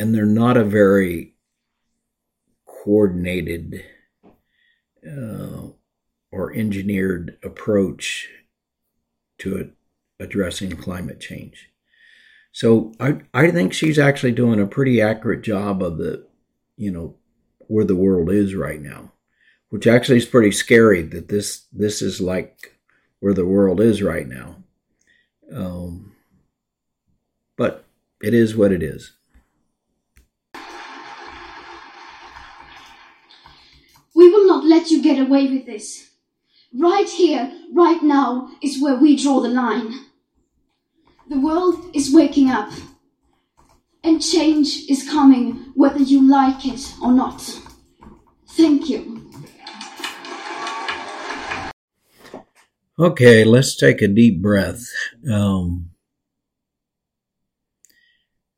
and 0.00 0.14
they're 0.14 0.24
not 0.24 0.56
a 0.56 0.64
very 0.64 1.34
coordinated 2.64 3.84
uh, 5.06 5.66
or 6.32 6.54
engineered 6.54 7.36
approach 7.44 8.26
to 9.36 9.72
addressing 10.18 10.74
climate 10.74 11.20
change. 11.20 11.68
So 12.50 12.94
I 12.98 13.20
I 13.34 13.50
think 13.50 13.74
she's 13.74 13.98
actually 13.98 14.32
doing 14.32 14.58
a 14.58 14.66
pretty 14.66 15.02
accurate 15.02 15.42
job 15.42 15.82
of 15.82 15.98
the, 15.98 16.26
you 16.78 16.90
know, 16.90 17.16
where 17.58 17.84
the 17.84 17.94
world 17.94 18.30
is 18.30 18.54
right 18.54 18.80
now, 18.80 19.12
which 19.68 19.86
actually 19.86 20.16
is 20.16 20.24
pretty 20.24 20.50
scary 20.50 21.02
that 21.02 21.28
this 21.28 21.66
this 21.74 22.00
is 22.00 22.22
like 22.22 22.78
where 23.18 23.34
the 23.34 23.44
world 23.44 23.82
is 23.82 24.02
right 24.02 24.26
now. 24.26 24.56
Um, 25.54 26.14
but 27.58 27.84
it 28.22 28.32
is 28.32 28.56
what 28.56 28.72
it 28.72 28.82
is. 28.82 29.12
Let 34.70 34.90
you 34.90 35.02
get 35.02 35.18
away 35.18 35.48
with 35.48 35.66
this. 35.66 36.10
Right 36.72 37.08
here, 37.08 37.52
right 37.74 38.00
now, 38.02 38.50
is 38.62 38.80
where 38.80 38.96
we 38.96 39.16
draw 39.16 39.40
the 39.40 39.48
line. 39.48 40.06
The 41.28 41.40
world 41.40 41.90
is 41.92 42.14
waking 42.14 42.48
up, 42.48 42.70
and 44.04 44.22
change 44.22 44.88
is 44.88 45.08
coming 45.10 45.72
whether 45.74 45.98
you 45.98 46.22
like 46.22 46.64
it 46.64 46.94
or 47.02 47.12
not. 47.12 47.40
Thank 48.50 48.88
you. 48.88 49.30
Okay, 52.98 53.44
let's 53.44 53.76
take 53.76 54.02
a 54.02 54.08
deep 54.08 54.40
breath. 54.40 54.84
Um, 55.28 55.90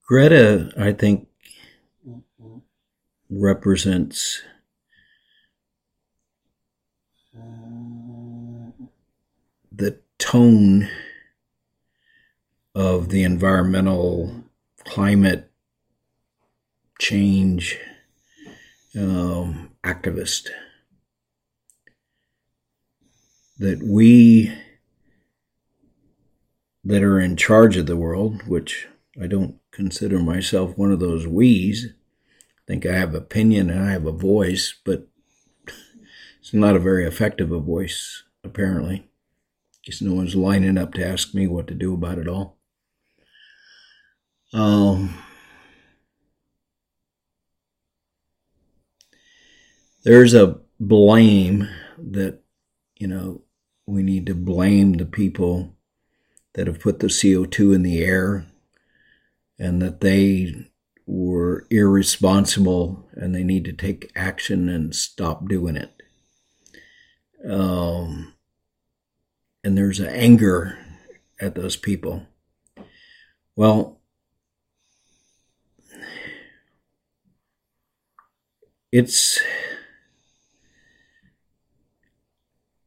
Greta, 0.06 0.72
I 0.76 0.92
think, 0.92 1.28
represents 3.30 4.42
tone 10.22 10.88
of 12.76 13.08
the 13.08 13.24
environmental 13.24 14.44
climate 14.84 15.50
change 17.00 17.76
um, 18.96 19.72
activist. 19.82 20.48
That 23.58 23.82
we 23.82 24.52
that 26.84 27.02
are 27.02 27.18
in 27.18 27.36
charge 27.36 27.76
of 27.76 27.86
the 27.86 27.96
world, 27.96 28.46
which 28.46 28.86
I 29.20 29.26
don't 29.26 29.56
consider 29.72 30.20
myself 30.20 30.78
one 30.78 30.92
of 30.92 31.00
those 31.00 31.26
we's. 31.26 31.86
I 31.86 32.62
think 32.68 32.86
I 32.86 32.92
have 32.92 33.14
opinion 33.14 33.70
and 33.70 33.84
I 33.84 33.90
have 33.90 34.06
a 34.06 34.12
voice, 34.12 34.74
but 34.84 35.08
it's 36.40 36.54
not 36.54 36.76
a 36.76 36.80
very 36.80 37.04
effective 37.04 37.50
a 37.50 37.58
voice, 37.58 38.22
apparently. 38.44 39.08
Guess 39.84 40.00
no 40.00 40.14
one's 40.14 40.36
lining 40.36 40.78
up 40.78 40.94
to 40.94 41.06
ask 41.06 41.34
me 41.34 41.46
what 41.46 41.66
to 41.66 41.74
do 41.74 41.94
about 41.94 42.18
it 42.18 42.28
all. 42.28 42.58
Um, 44.54 45.14
there's 50.04 50.34
a 50.34 50.60
blame 50.78 51.68
that, 51.98 52.40
you 52.96 53.06
know, 53.06 53.42
we 53.86 54.02
need 54.02 54.26
to 54.26 54.34
blame 54.34 54.94
the 54.94 55.06
people 55.06 55.74
that 56.54 56.66
have 56.66 56.80
put 56.80 57.00
the 57.00 57.08
CO2 57.08 57.74
in 57.74 57.82
the 57.82 58.04
air 58.04 58.46
and 59.58 59.80
that 59.82 60.00
they 60.00 60.54
were 61.06 61.66
irresponsible 61.70 63.08
and 63.14 63.34
they 63.34 63.42
need 63.42 63.64
to 63.64 63.72
take 63.72 64.12
action 64.14 64.68
and 64.68 64.94
stop 64.94 65.48
doing 65.48 65.76
it. 65.76 65.90
Um, 67.48 68.31
and 69.64 69.76
there's 69.76 70.00
an 70.00 70.08
anger 70.08 70.78
at 71.40 71.54
those 71.54 71.76
people. 71.76 72.26
Well, 73.56 74.00
it's 78.90 79.40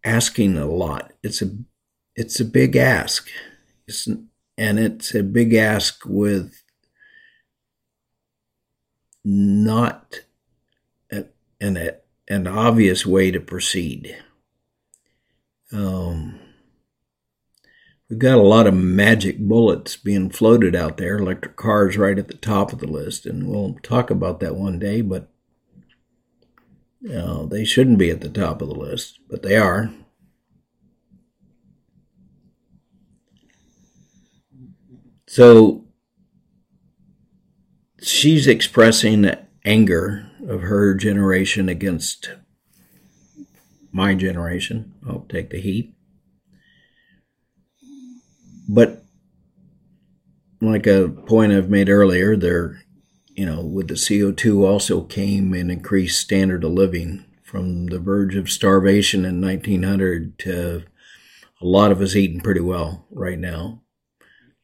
asking 0.03 0.57
a 0.57 0.65
lot. 0.65 1.13
It's 1.23 1.41
a 1.41 1.49
it's 2.15 2.39
a 2.39 2.45
big 2.45 2.75
ask. 2.75 3.29
It's, 3.87 4.07
and 4.57 4.79
it's 4.79 5.13
a 5.13 5.23
big 5.23 5.53
ask 5.53 6.03
with 6.05 6.63
not 9.23 10.21
an 11.11 11.29
an, 11.59 11.91
an 12.27 12.47
obvious 12.47 13.05
way 13.05 13.31
to 13.31 13.39
proceed. 13.39 14.15
Um, 15.71 16.39
we've 18.09 18.19
got 18.19 18.37
a 18.37 18.41
lot 18.41 18.67
of 18.67 18.73
magic 18.73 19.39
bullets 19.39 19.95
being 19.97 20.29
floated 20.29 20.75
out 20.75 20.97
there. 20.97 21.17
Electric 21.17 21.55
cars 21.55 21.97
right 21.97 22.19
at 22.19 22.27
the 22.27 22.35
top 22.35 22.71
of 22.71 22.79
the 22.79 22.87
list, 22.87 23.25
and 23.25 23.47
we'll 23.47 23.75
talk 23.81 24.09
about 24.09 24.39
that 24.39 24.55
one 24.55 24.79
day. 24.79 25.01
But 25.01 25.29
uh, 27.13 27.45
they 27.45 27.65
shouldn't 27.65 27.97
be 27.97 28.09
at 28.09 28.21
the 28.21 28.29
top 28.29 28.61
of 28.61 28.67
the 28.67 28.75
list, 28.75 29.19
but 29.29 29.43
they 29.43 29.57
are. 29.57 29.91
So 35.27 35.85
she's 38.01 38.47
expressing 38.47 39.23
the 39.23 39.39
anger 39.65 40.29
of 40.47 40.61
her 40.61 40.93
generation 40.93 41.67
against 41.67 42.31
my 43.91 44.13
generation. 44.13 44.93
I'll 45.07 45.25
take 45.27 45.49
the 45.49 45.59
heat. 45.59 45.94
But 48.67 49.03
like 50.61 50.87
a 50.87 51.09
point 51.09 51.51
I've 51.53 51.69
made 51.69 51.89
earlier, 51.89 52.35
there 52.35 52.85
you 53.35 53.45
know, 53.45 53.61
with 53.61 53.89
the 53.89 53.95
CO2 53.95 54.65
also 54.65 55.01
came 55.01 55.53
an 55.53 55.69
increased 55.69 56.21
standard 56.21 56.63
of 56.63 56.71
living 56.71 57.25
from 57.43 57.87
the 57.87 57.99
verge 57.99 58.35
of 58.35 58.49
starvation 58.49 59.25
in 59.25 59.41
1900 59.41 60.39
to 60.39 60.83
a 61.61 61.65
lot 61.65 61.91
of 61.91 62.01
us 62.01 62.15
eating 62.15 62.39
pretty 62.39 62.61
well 62.61 63.05
right 63.11 63.37
now. 63.37 63.81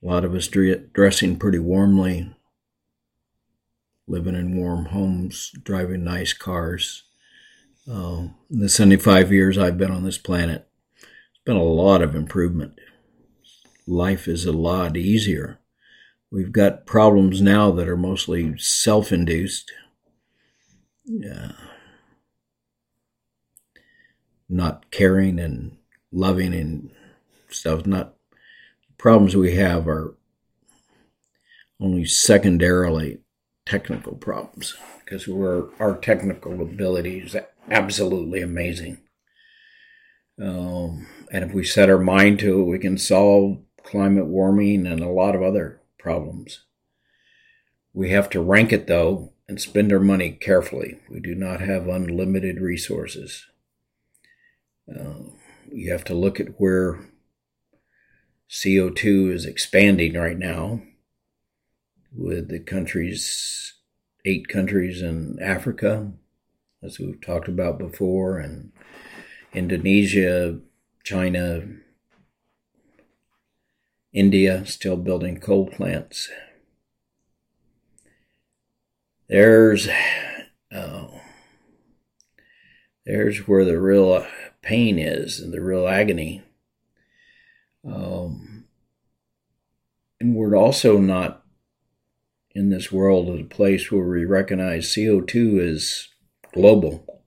A 0.01 0.07
lot 0.07 0.23
of 0.23 0.33
us 0.33 0.47
dressing 0.47 1.37
pretty 1.37 1.59
warmly, 1.59 2.33
living 4.07 4.35
in 4.35 4.57
warm 4.57 4.85
homes, 4.85 5.51
driving 5.63 6.03
nice 6.03 6.33
cars. 6.33 7.03
Uh, 7.91 8.27
the 8.49 8.69
75 8.69 9.31
years 9.33 9.57
I've 9.57 9.77
been 9.77 9.91
on 9.91 10.03
this 10.03 10.17
planet, 10.17 10.67
it's 11.01 11.43
been 11.45 11.57
a 11.57 11.63
lot 11.63 12.01
of 12.01 12.15
improvement. 12.15 12.79
Life 13.87 14.27
is 14.27 14.45
a 14.45 14.51
lot 14.51 14.95
easier 14.95 15.61
We've 16.31 16.53
got 16.53 16.85
problems 16.85 17.41
now 17.41 17.71
that 17.71 17.89
are 17.89 17.97
mostly 17.97 18.57
self 18.57 19.11
induced. 19.11 19.71
Not 24.47 24.89
caring 24.91 25.39
and 25.39 25.77
loving 26.11 26.53
and 26.53 26.89
stuff. 27.49 27.85
Not 27.85 28.13
problems 28.97 29.35
we 29.35 29.55
have 29.55 29.89
are 29.89 30.15
only 31.81 32.05
secondarily 32.05 33.19
technical 33.65 34.13
problems 34.15 34.75
because 35.03 35.27
we're 35.27 35.65
our 35.79 35.97
technical 35.97 36.61
ability 36.61 37.19
is 37.19 37.35
absolutely 37.69 38.41
amazing. 38.41 39.01
Um, 40.41 41.07
and 41.31 41.43
if 41.43 41.53
we 41.53 41.65
set 41.65 41.89
our 41.89 41.99
mind 41.99 42.39
to 42.39 42.61
it, 42.61 42.65
we 42.65 42.79
can 42.79 42.97
solve 42.97 43.59
climate 43.83 44.27
warming 44.27 44.85
and 44.85 45.01
a 45.01 45.09
lot 45.09 45.35
of 45.35 45.41
other 45.41 45.81
problems. 45.97 46.63
We 47.93 48.09
have 48.11 48.29
to 48.31 48.41
rank 48.41 48.71
it 48.71 48.87
though 48.87 49.33
and 49.47 49.59
spend 49.59 49.91
our 49.91 49.99
money 49.99 50.31
carefully. 50.31 50.99
We 51.09 51.19
do 51.19 51.35
not 51.35 51.59
have 51.61 51.87
unlimited 51.87 52.61
resources. 52.61 53.47
Uh, 54.89 55.31
you 55.71 55.91
have 55.91 56.03
to 56.05 56.13
look 56.13 56.39
at 56.39 56.59
where 56.59 56.99
CO2 58.49 59.33
is 59.33 59.45
expanding 59.45 60.13
right 60.13 60.37
now 60.37 60.81
with 62.15 62.49
the 62.49 62.59
countries, 62.59 63.73
eight 64.25 64.47
countries 64.47 65.01
in 65.01 65.37
Africa, 65.41 66.11
as 66.83 66.99
we've 66.99 67.21
talked 67.21 67.47
about 67.47 67.79
before, 67.79 68.39
and 68.39 68.71
Indonesia, 69.53 70.59
China, 71.03 71.61
India 74.13 74.65
still 74.65 74.97
building 74.97 75.39
coal 75.39 75.67
plants. 75.67 76.29
There's 79.29 79.87
oh, 80.73 81.21
there's 83.05 83.47
where 83.47 83.63
the 83.63 83.79
real 83.79 84.25
pain 84.61 84.99
is 84.99 85.39
and 85.39 85.53
the 85.53 85.61
real 85.61 85.87
agony. 85.87 86.43
Um, 87.85 88.65
and 90.19 90.35
we're 90.35 90.55
also 90.55 90.97
not 90.97 91.43
in 92.53 92.69
this 92.69 92.91
world 92.91 93.29
at 93.29 93.39
a 93.39 93.45
place 93.45 93.91
where 93.91 94.05
we 94.05 94.25
recognize 94.25 94.87
CO2 94.89 95.59
is 95.59 96.09
global. 96.53 97.23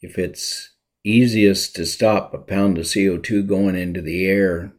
If 0.00 0.16
it's 0.16 0.69
easiest 1.04 1.74
to 1.76 1.86
stop 1.86 2.34
a 2.34 2.38
pound 2.38 2.78
of 2.78 2.84
CO2 2.84 3.46
going 3.46 3.76
into 3.76 4.00
the 4.00 4.26
air 4.26 4.72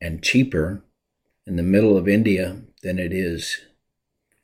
and 0.00 0.22
cheaper 0.22 0.84
in 1.46 1.56
the 1.56 1.62
middle 1.62 1.96
of 1.96 2.08
India 2.08 2.62
than 2.82 2.98
it 2.98 3.12
is 3.12 3.58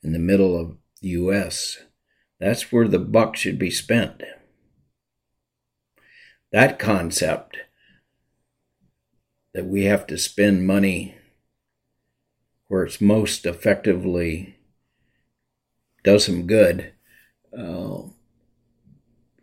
in 0.03 0.12
the 0.12 0.18
middle 0.18 0.59
of 0.59 0.76
the 1.01 1.09
US, 1.11 1.78
that's 2.40 2.72
where 2.72 2.88
the 2.88 2.99
buck 2.99 3.36
should 3.36 3.59
be 3.59 3.70
spent. 3.70 4.22
That 6.53 6.78
concept 6.78 7.57
that 9.55 9.66
we 9.66 9.84
have 9.84 10.07
to 10.09 10.18
spend 10.18 10.66
money 10.66 11.16
where 12.68 12.84
it's 12.84 13.01
most 13.01 13.47
effectively 13.47 14.57
does 16.03 16.24
some 16.24 16.47
good, 16.47 16.92
uh, 17.57 18.03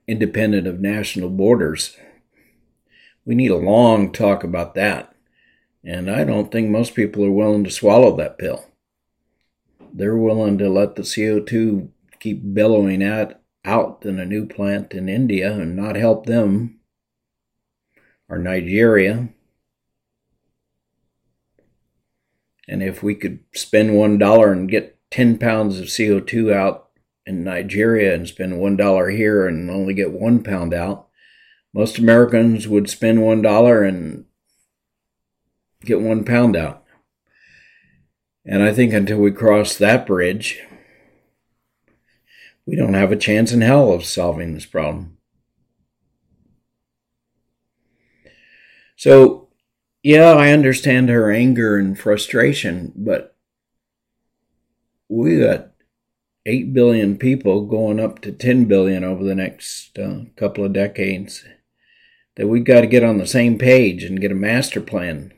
independent 0.07 0.67
of 0.67 0.79
national 0.79 1.29
borders. 1.29 1.95
We 3.25 3.35
need 3.35 3.51
a 3.51 3.57
long 3.57 4.11
talk 4.11 4.43
about 4.43 4.75
that. 4.75 5.15
And 5.83 6.09
I 6.09 6.23
don't 6.23 6.51
think 6.51 6.69
most 6.69 6.95
people 6.95 7.23
are 7.25 7.31
willing 7.31 7.63
to 7.63 7.71
swallow 7.71 8.15
that 8.17 8.37
pill. 8.37 8.65
They're 9.93 10.17
willing 10.17 10.57
to 10.59 10.69
let 10.69 10.95
the 10.95 11.01
CO2 11.01 11.89
keep 12.19 12.53
billowing 12.53 13.03
out, 13.03 13.39
out 13.65 14.05
in 14.05 14.19
a 14.19 14.25
new 14.25 14.45
plant 14.45 14.93
in 14.93 15.09
India 15.09 15.53
and 15.53 15.75
not 15.75 15.95
help 15.95 16.25
them, 16.25 16.79
or 18.29 18.37
Nigeria, 18.37 19.29
And 22.71 22.81
if 22.81 23.03
we 23.03 23.15
could 23.15 23.39
spend 23.53 23.97
one 23.97 24.17
dollar 24.17 24.53
and 24.53 24.69
get 24.69 24.97
10 25.11 25.37
pounds 25.37 25.77
of 25.77 25.87
CO2 25.87 26.53
out 26.53 26.89
in 27.25 27.43
Nigeria 27.43 28.13
and 28.13 28.27
spend 28.27 28.59
one 28.59 28.75
dollar 28.75 29.09
here 29.09 29.47
and 29.47 29.69
only 29.69 29.93
get 29.93 30.11
one 30.11 30.43
pound 30.43 30.73
out, 30.73 31.07
most 31.73 31.97
Americans 31.97 32.67
would 32.67 32.89
spend 32.89 33.21
one 33.21 33.41
dollar 33.41 33.83
and 33.83 34.25
get 35.83 36.01
one 36.01 36.23
pound 36.23 36.55
out. 36.55 36.83
And 38.45 38.63
I 38.63 38.73
think 38.73 38.93
until 38.93 39.19
we 39.19 39.31
cross 39.31 39.75
that 39.77 40.07
bridge, 40.07 40.59
we 42.65 42.75
don't 42.75 42.95
have 42.95 43.11
a 43.11 43.17
chance 43.17 43.51
in 43.51 43.61
hell 43.61 43.91
of 43.91 44.05
solving 44.05 44.53
this 44.53 44.65
problem. 44.65 45.17
So 48.95 49.49
yeah, 50.03 50.31
I 50.31 50.51
understand 50.51 51.09
her 51.09 51.31
anger 51.31 51.77
and 51.77 51.97
frustration, 51.97 52.91
but 52.95 53.35
we 55.09 55.39
got 55.39 55.70
8 56.45 56.73
billion 56.73 57.17
people 57.17 57.65
going 57.65 57.99
up 57.99 58.19
to 58.21 58.31
10 58.31 58.65
billion 58.65 59.03
over 59.03 59.23
the 59.23 59.35
next 59.35 59.97
uh, 59.99 60.21
couple 60.35 60.65
of 60.65 60.73
decades 60.73 61.45
that 62.35 62.47
we've 62.47 62.63
got 62.63 62.81
to 62.81 62.87
get 62.87 63.03
on 63.03 63.17
the 63.17 63.27
same 63.27 63.57
page 63.57 64.03
and 64.03 64.21
get 64.21 64.31
a 64.31 64.35
master 64.35 64.81
plan. 64.81 65.33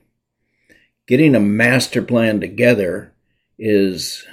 Getting 1.08 1.36
a 1.36 1.40
master 1.40 2.02
plan 2.02 2.40
together 2.40 3.14
is 3.60 4.26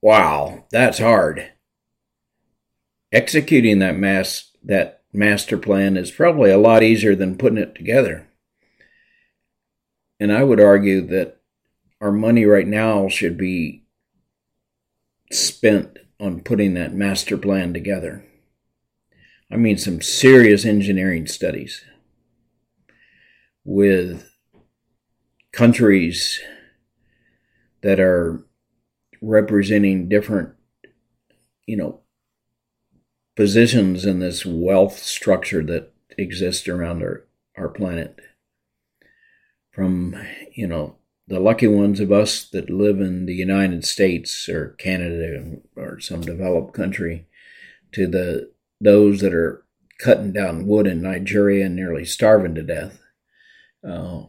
wow, 0.00 0.64
that's 0.70 0.98
hard. 0.98 1.52
Executing 3.12 3.78
that 3.80 3.96
mass 3.96 4.50
that 4.62 5.02
master 5.12 5.58
plan 5.58 5.96
is 5.96 6.10
probably 6.10 6.50
a 6.50 6.58
lot 6.58 6.82
easier 6.82 7.14
than 7.14 7.36
putting 7.36 7.58
it 7.58 7.74
together. 7.74 8.26
And 10.18 10.32
I 10.32 10.42
would 10.42 10.60
argue 10.60 11.02
that 11.08 11.40
our 12.00 12.12
money 12.12 12.46
right 12.46 12.66
now 12.66 13.08
should 13.08 13.36
be 13.36 13.83
spent 15.34 15.98
on 16.20 16.40
putting 16.40 16.74
that 16.74 16.94
master 16.94 17.36
plan 17.36 17.72
together. 17.72 18.24
I 19.50 19.56
mean, 19.56 19.78
some 19.78 20.00
serious 20.00 20.64
engineering 20.64 21.26
studies 21.26 21.84
with 23.64 24.30
countries 25.52 26.40
that 27.82 28.00
are 28.00 28.44
representing 29.20 30.08
different, 30.08 30.54
you 31.66 31.76
know, 31.76 32.00
positions 33.36 34.04
in 34.04 34.20
this 34.20 34.46
wealth 34.46 34.98
structure 34.98 35.62
that 35.64 35.92
exists 36.16 36.68
around 36.68 37.02
our, 37.02 37.26
our 37.56 37.68
planet. 37.68 38.18
From, 39.70 40.14
you 40.52 40.68
know, 40.68 40.96
the 41.26 41.40
lucky 41.40 41.66
ones 41.66 42.00
of 42.00 42.12
us 42.12 42.44
that 42.50 42.68
live 42.68 43.00
in 43.00 43.26
the 43.26 43.34
United 43.34 43.84
States 43.84 44.48
or 44.48 44.70
Canada 44.78 45.56
or 45.76 45.98
some 45.98 46.20
developed 46.20 46.74
country 46.74 47.26
to 47.92 48.06
the 48.06 48.52
those 48.80 49.20
that 49.20 49.32
are 49.32 49.64
cutting 49.98 50.32
down 50.32 50.66
wood 50.66 50.86
in 50.86 51.00
Nigeria 51.00 51.64
and 51.66 51.76
nearly 51.76 52.04
starving 52.04 52.54
to 52.54 52.62
death. 52.62 53.00
Uh, 53.86 54.24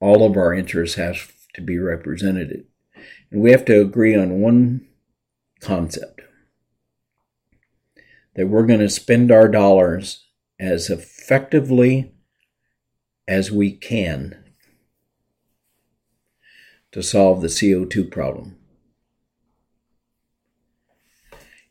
all 0.00 0.24
of 0.24 0.36
our 0.36 0.54
interests 0.54 0.96
have 0.96 1.32
to 1.54 1.60
be 1.60 1.78
represented. 1.78 2.64
And 3.30 3.42
we 3.42 3.50
have 3.50 3.64
to 3.66 3.80
agree 3.80 4.16
on 4.16 4.40
one 4.40 4.86
concept 5.60 6.22
that 8.34 8.46
we're 8.46 8.66
going 8.66 8.80
to 8.80 8.88
spend 8.88 9.30
our 9.30 9.48
dollars 9.48 10.26
as 10.58 10.88
effectively 10.88 12.14
as 13.28 13.50
we 13.50 13.72
can 13.72 14.41
to 16.92 17.02
solve 17.02 17.40
the 17.40 17.48
CO2 17.48 18.10
problem. 18.10 18.56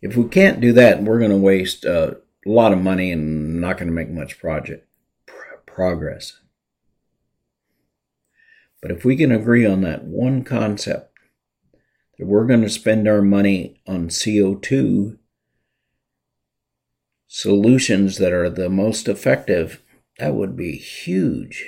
If 0.01 0.17
we 0.17 0.27
can't 0.27 0.59
do 0.59 0.73
that, 0.73 1.03
we're 1.03 1.19
going 1.19 1.31
to 1.31 1.37
waste 1.37 1.85
a 1.85 2.17
lot 2.45 2.73
of 2.73 2.81
money 2.81 3.11
and 3.11 3.61
not 3.61 3.77
going 3.77 3.87
to 3.87 3.93
make 3.93 4.09
much 4.09 4.39
project 4.39 4.87
progress. 5.67 6.39
But 8.81 8.91
if 8.91 9.05
we 9.05 9.15
can 9.15 9.31
agree 9.31 9.65
on 9.65 9.81
that 9.81 10.03
one 10.03 10.43
concept, 10.43 11.17
that 12.17 12.25
we're 12.25 12.47
going 12.47 12.61
to 12.61 12.69
spend 12.69 13.07
our 13.07 13.21
money 13.21 13.79
on 13.87 14.09
CO2 14.09 15.17
solutions 17.27 18.17
that 18.17 18.33
are 18.33 18.49
the 18.49 18.69
most 18.69 19.07
effective, 19.07 19.81
that 20.17 20.33
would 20.33 20.57
be 20.57 20.75
huge. 20.77 21.65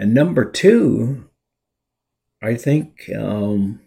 And 0.00 0.14
number 0.14 0.50
two, 0.50 1.28
I 2.42 2.54
think 2.54 3.10
um, 3.14 3.82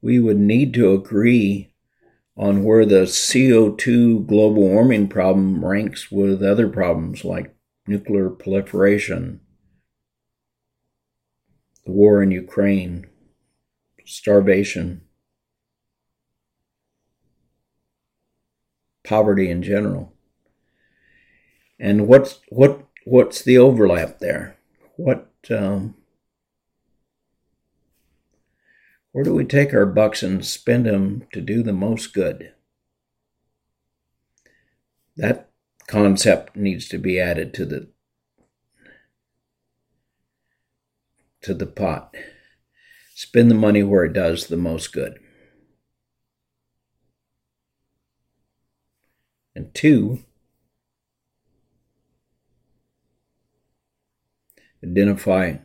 we 0.00 0.20
would 0.20 0.38
need 0.38 0.72
to 0.74 0.92
agree 0.92 1.72
on 2.36 2.62
where 2.62 2.86
the 2.86 3.06
CO2 3.06 4.24
global 4.24 4.68
warming 4.68 5.08
problem 5.08 5.64
ranks 5.64 6.12
with 6.12 6.44
other 6.44 6.68
problems 6.68 7.24
like 7.24 7.56
nuclear 7.88 8.30
proliferation, 8.30 9.40
the 11.84 11.90
war 11.90 12.22
in 12.22 12.30
Ukraine, 12.30 13.04
starvation, 14.04 15.00
poverty 19.02 19.50
in 19.50 19.60
general. 19.60 20.12
And 21.80 22.06
what's 22.06 22.38
what 22.48 22.87
what's 23.08 23.42
the 23.42 23.56
overlap 23.56 24.18
there? 24.18 24.56
What 24.96 25.30
um, 25.50 25.94
where 29.12 29.24
do 29.24 29.34
we 29.34 29.44
take 29.44 29.72
our 29.72 29.86
bucks 29.86 30.22
and 30.22 30.44
spend 30.44 30.86
them 30.86 31.26
to 31.32 31.40
do 31.40 31.62
the 31.62 31.72
most 31.72 32.12
good? 32.12 32.52
That 35.16 35.50
concept 35.86 36.54
needs 36.54 36.88
to 36.88 36.98
be 36.98 37.18
added 37.18 37.54
to 37.54 37.64
the 37.64 37.88
to 41.42 41.54
the 41.54 41.66
pot. 41.66 42.14
Spend 43.14 43.50
the 43.50 43.54
money 43.54 43.82
where 43.82 44.04
it 44.04 44.12
does 44.12 44.46
the 44.46 44.56
most 44.56 44.92
good. 44.92 45.18
And 49.54 49.74
two, 49.74 50.24
identify 54.82 55.56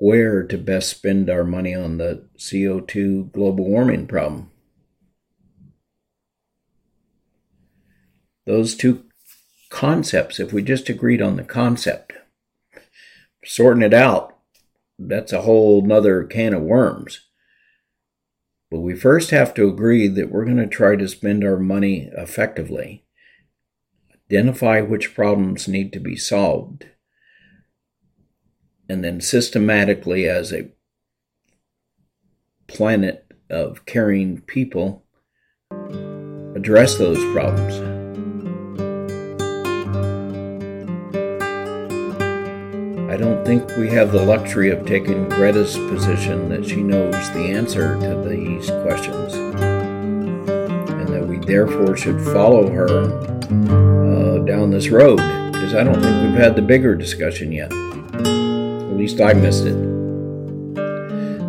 where 0.00 0.42
to 0.42 0.56
best 0.56 0.88
spend 0.88 1.28
our 1.28 1.44
money 1.44 1.74
on 1.74 1.98
the 1.98 2.26
CO2 2.38 3.30
global 3.32 3.66
warming 3.66 4.06
problem. 4.06 4.50
Those 8.46 8.74
two 8.74 9.04
concepts, 9.68 10.40
if 10.40 10.52
we 10.52 10.62
just 10.62 10.88
agreed 10.88 11.20
on 11.20 11.36
the 11.36 11.44
concept, 11.44 12.14
sorting 13.44 13.82
it 13.82 13.94
out, 13.94 14.36
that's 14.98 15.32
a 15.32 15.42
whole 15.42 15.82
nother 15.82 16.24
can 16.24 16.54
of 16.54 16.62
worms. 16.62 17.26
But 18.70 18.80
we 18.80 18.94
first 18.94 19.30
have 19.30 19.52
to 19.54 19.68
agree 19.68 20.08
that 20.08 20.30
we're 20.30 20.44
going 20.44 20.56
to 20.58 20.66
try 20.66 20.96
to 20.96 21.08
spend 21.08 21.44
our 21.44 21.58
money 21.58 22.10
effectively, 22.16 23.04
identify 24.30 24.80
which 24.80 25.14
problems 25.14 25.66
need 25.66 25.92
to 25.92 25.98
be 25.98 26.14
solved, 26.14 26.86
and 28.88 29.02
then 29.02 29.20
systematically, 29.20 30.28
as 30.28 30.52
a 30.52 30.68
planet 32.68 33.26
of 33.50 33.84
caring 33.86 34.40
people, 34.42 35.04
address 36.54 36.96
those 36.96 37.18
problems. 37.32 37.74
I 43.10 43.16
don't 43.16 43.44
think 43.44 43.66
we 43.76 43.88
have 43.90 44.12
the 44.12 44.24
luxury 44.24 44.70
of 44.70 44.86
taking 44.86 45.28
Greta's 45.28 45.76
position 45.76 46.48
that 46.50 46.64
she 46.64 46.84
knows 46.84 47.14
the 47.32 47.50
answer 47.50 47.98
to 47.98 48.28
these 48.28 48.70
questions, 48.82 49.34
therefore 51.46 51.96
should 51.96 52.20
follow 52.20 52.70
her 52.70 52.88
uh, 52.88 54.38
down 54.44 54.70
this 54.70 54.88
road, 54.88 55.16
because 55.52 55.74
I 55.74 55.82
don't 55.84 56.00
think 56.00 56.22
we've 56.22 56.40
had 56.40 56.56
the 56.56 56.62
bigger 56.62 56.94
discussion 56.94 57.52
yet. 57.52 57.72
At 57.72 58.96
least 58.96 59.20
I 59.20 59.32
missed 59.32 59.64
it. 59.64 59.76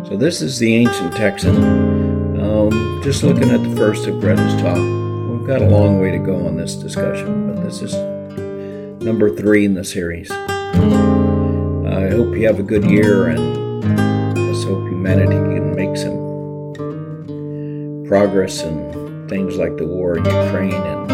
So, 0.08 0.16
this 0.16 0.42
is 0.42 0.58
the 0.58 0.74
Ancient 0.74 1.14
Texan. 1.14 1.56
Um, 2.40 3.00
just 3.02 3.22
looking 3.22 3.50
at 3.50 3.62
the 3.62 3.76
first 3.76 4.06
of 4.06 4.20
Greta's 4.20 4.60
talk. 4.60 4.76
We've 4.76 5.46
got 5.46 5.62
a 5.62 5.68
long 5.68 6.00
way 6.00 6.10
to 6.10 6.18
go 6.18 6.46
on 6.46 6.56
this 6.56 6.74
discussion, 6.74 7.52
but 7.52 7.62
this 7.64 7.82
is 7.82 7.94
number 9.02 9.34
three 9.34 9.64
in 9.64 9.74
the 9.74 9.84
series. 9.84 10.30
I 10.30 12.08
hope 12.10 12.36
you 12.36 12.46
have 12.46 12.58
a 12.60 12.62
good 12.62 12.84
year 12.84 13.28
and 13.28 14.36
let's 14.36 14.64
hope 14.64 14.86
humanity 14.88 15.34
can 15.34 15.74
make 15.74 15.96
some 15.96 16.20
progress 18.06 18.62
in 18.62 18.91
things 19.32 19.56
like 19.56 19.78
the 19.78 19.86
war 19.86 20.18
in 20.18 20.24
Ukraine 20.26 20.74
and 20.74 21.08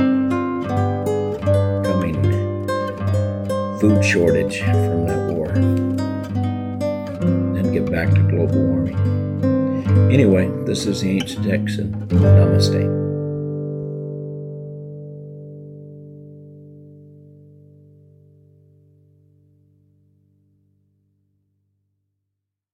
coming 1.84 2.20
food 3.78 4.04
shortage 4.04 4.58
from 4.58 5.06
that 5.06 5.32
war 5.32 5.50
and 7.56 7.72
get 7.72 7.88
back 7.88 8.12
to 8.12 8.20
global 8.22 8.60
warming. 8.60 8.98
Anyway, 10.12 10.50
this 10.64 10.84
is 10.84 11.02
the 11.02 11.10
Ancient 11.10 11.46
Texan. 11.46 11.94
Namaste. 12.08 12.97